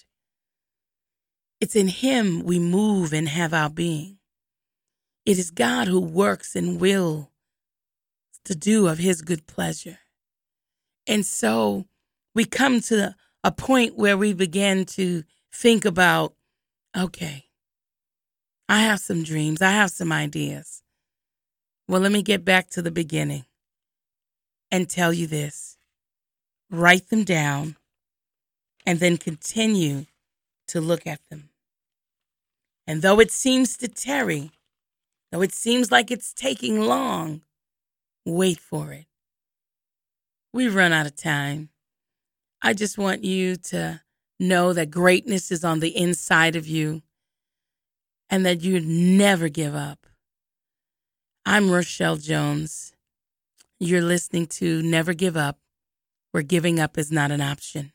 It's 1.60 1.74
in 1.74 1.88
Him 1.88 2.44
we 2.44 2.60
move 2.60 3.12
and 3.12 3.28
have 3.28 3.52
our 3.52 3.70
being. 3.70 4.17
It 5.28 5.38
is 5.38 5.50
God 5.50 5.88
who 5.88 6.00
works 6.00 6.56
and 6.56 6.80
will 6.80 7.30
to 8.46 8.54
do 8.54 8.88
of 8.88 8.96
his 8.96 9.20
good 9.20 9.46
pleasure. 9.46 9.98
And 11.06 11.26
so 11.26 11.84
we 12.34 12.46
come 12.46 12.80
to 12.80 13.14
a 13.44 13.52
point 13.52 13.94
where 13.94 14.16
we 14.16 14.32
begin 14.32 14.86
to 14.86 15.24
think 15.52 15.84
about 15.84 16.32
okay, 16.96 17.44
I 18.70 18.80
have 18.80 19.00
some 19.00 19.22
dreams, 19.22 19.60
I 19.60 19.72
have 19.72 19.90
some 19.90 20.12
ideas. 20.12 20.82
Well, 21.86 22.00
let 22.00 22.10
me 22.10 22.22
get 22.22 22.42
back 22.42 22.70
to 22.70 22.80
the 22.80 22.90
beginning 22.90 23.44
and 24.70 24.88
tell 24.88 25.12
you 25.12 25.26
this 25.26 25.76
write 26.70 27.10
them 27.10 27.24
down 27.24 27.76
and 28.86 28.98
then 28.98 29.18
continue 29.18 30.06
to 30.68 30.80
look 30.80 31.06
at 31.06 31.20
them. 31.28 31.50
And 32.86 33.02
though 33.02 33.20
it 33.20 33.30
seems 33.30 33.76
to 33.76 33.88
tarry, 33.88 34.52
Though 35.30 35.42
it 35.42 35.52
seems 35.52 35.90
like 35.90 36.10
it's 36.10 36.32
taking 36.32 36.80
long, 36.80 37.42
wait 38.24 38.58
for 38.58 38.92
it. 38.92 39.06
We've 40.52 40.74
run 40.74 40.92
out 40.92 41.06
of 41.06 41.16
time. 41.16 41.68
I 42.62 42.72
just 42.72 42.98
want 42.98 43.24
you 43.24 43.56
to 43.56 44.00
know 44.40 44.72
that 44.72 44.90
greatness 44.90 45.52
is 45.52 45.64
on 45.64 45.80
the 45.80 45.96
inside 45.96 46.56
of 46.56 46.66
you 46.66 47.02
and 48.30 48.44
that 48.46 48.62
you 48.62 48.80
never 48.80 49.48
give 49.48 49.74
up. 49.74 50.06
I'm 51.44 51.70
Rochelle 51.70 52.16
Jones. 52.16 52.92
You're 53.80 54.02
listening 54.02 54.46
to 54.46 54.82
Never 54.82 55.14
Give 55.14 55.36
Up, 55.36 55.58
where 56.32 56.42
giving 56.42 56.80
up 56.80 56.98
is 56.98 57.12
not 57.12 57.30
an 57.30 57.40
option. 57.40 57.92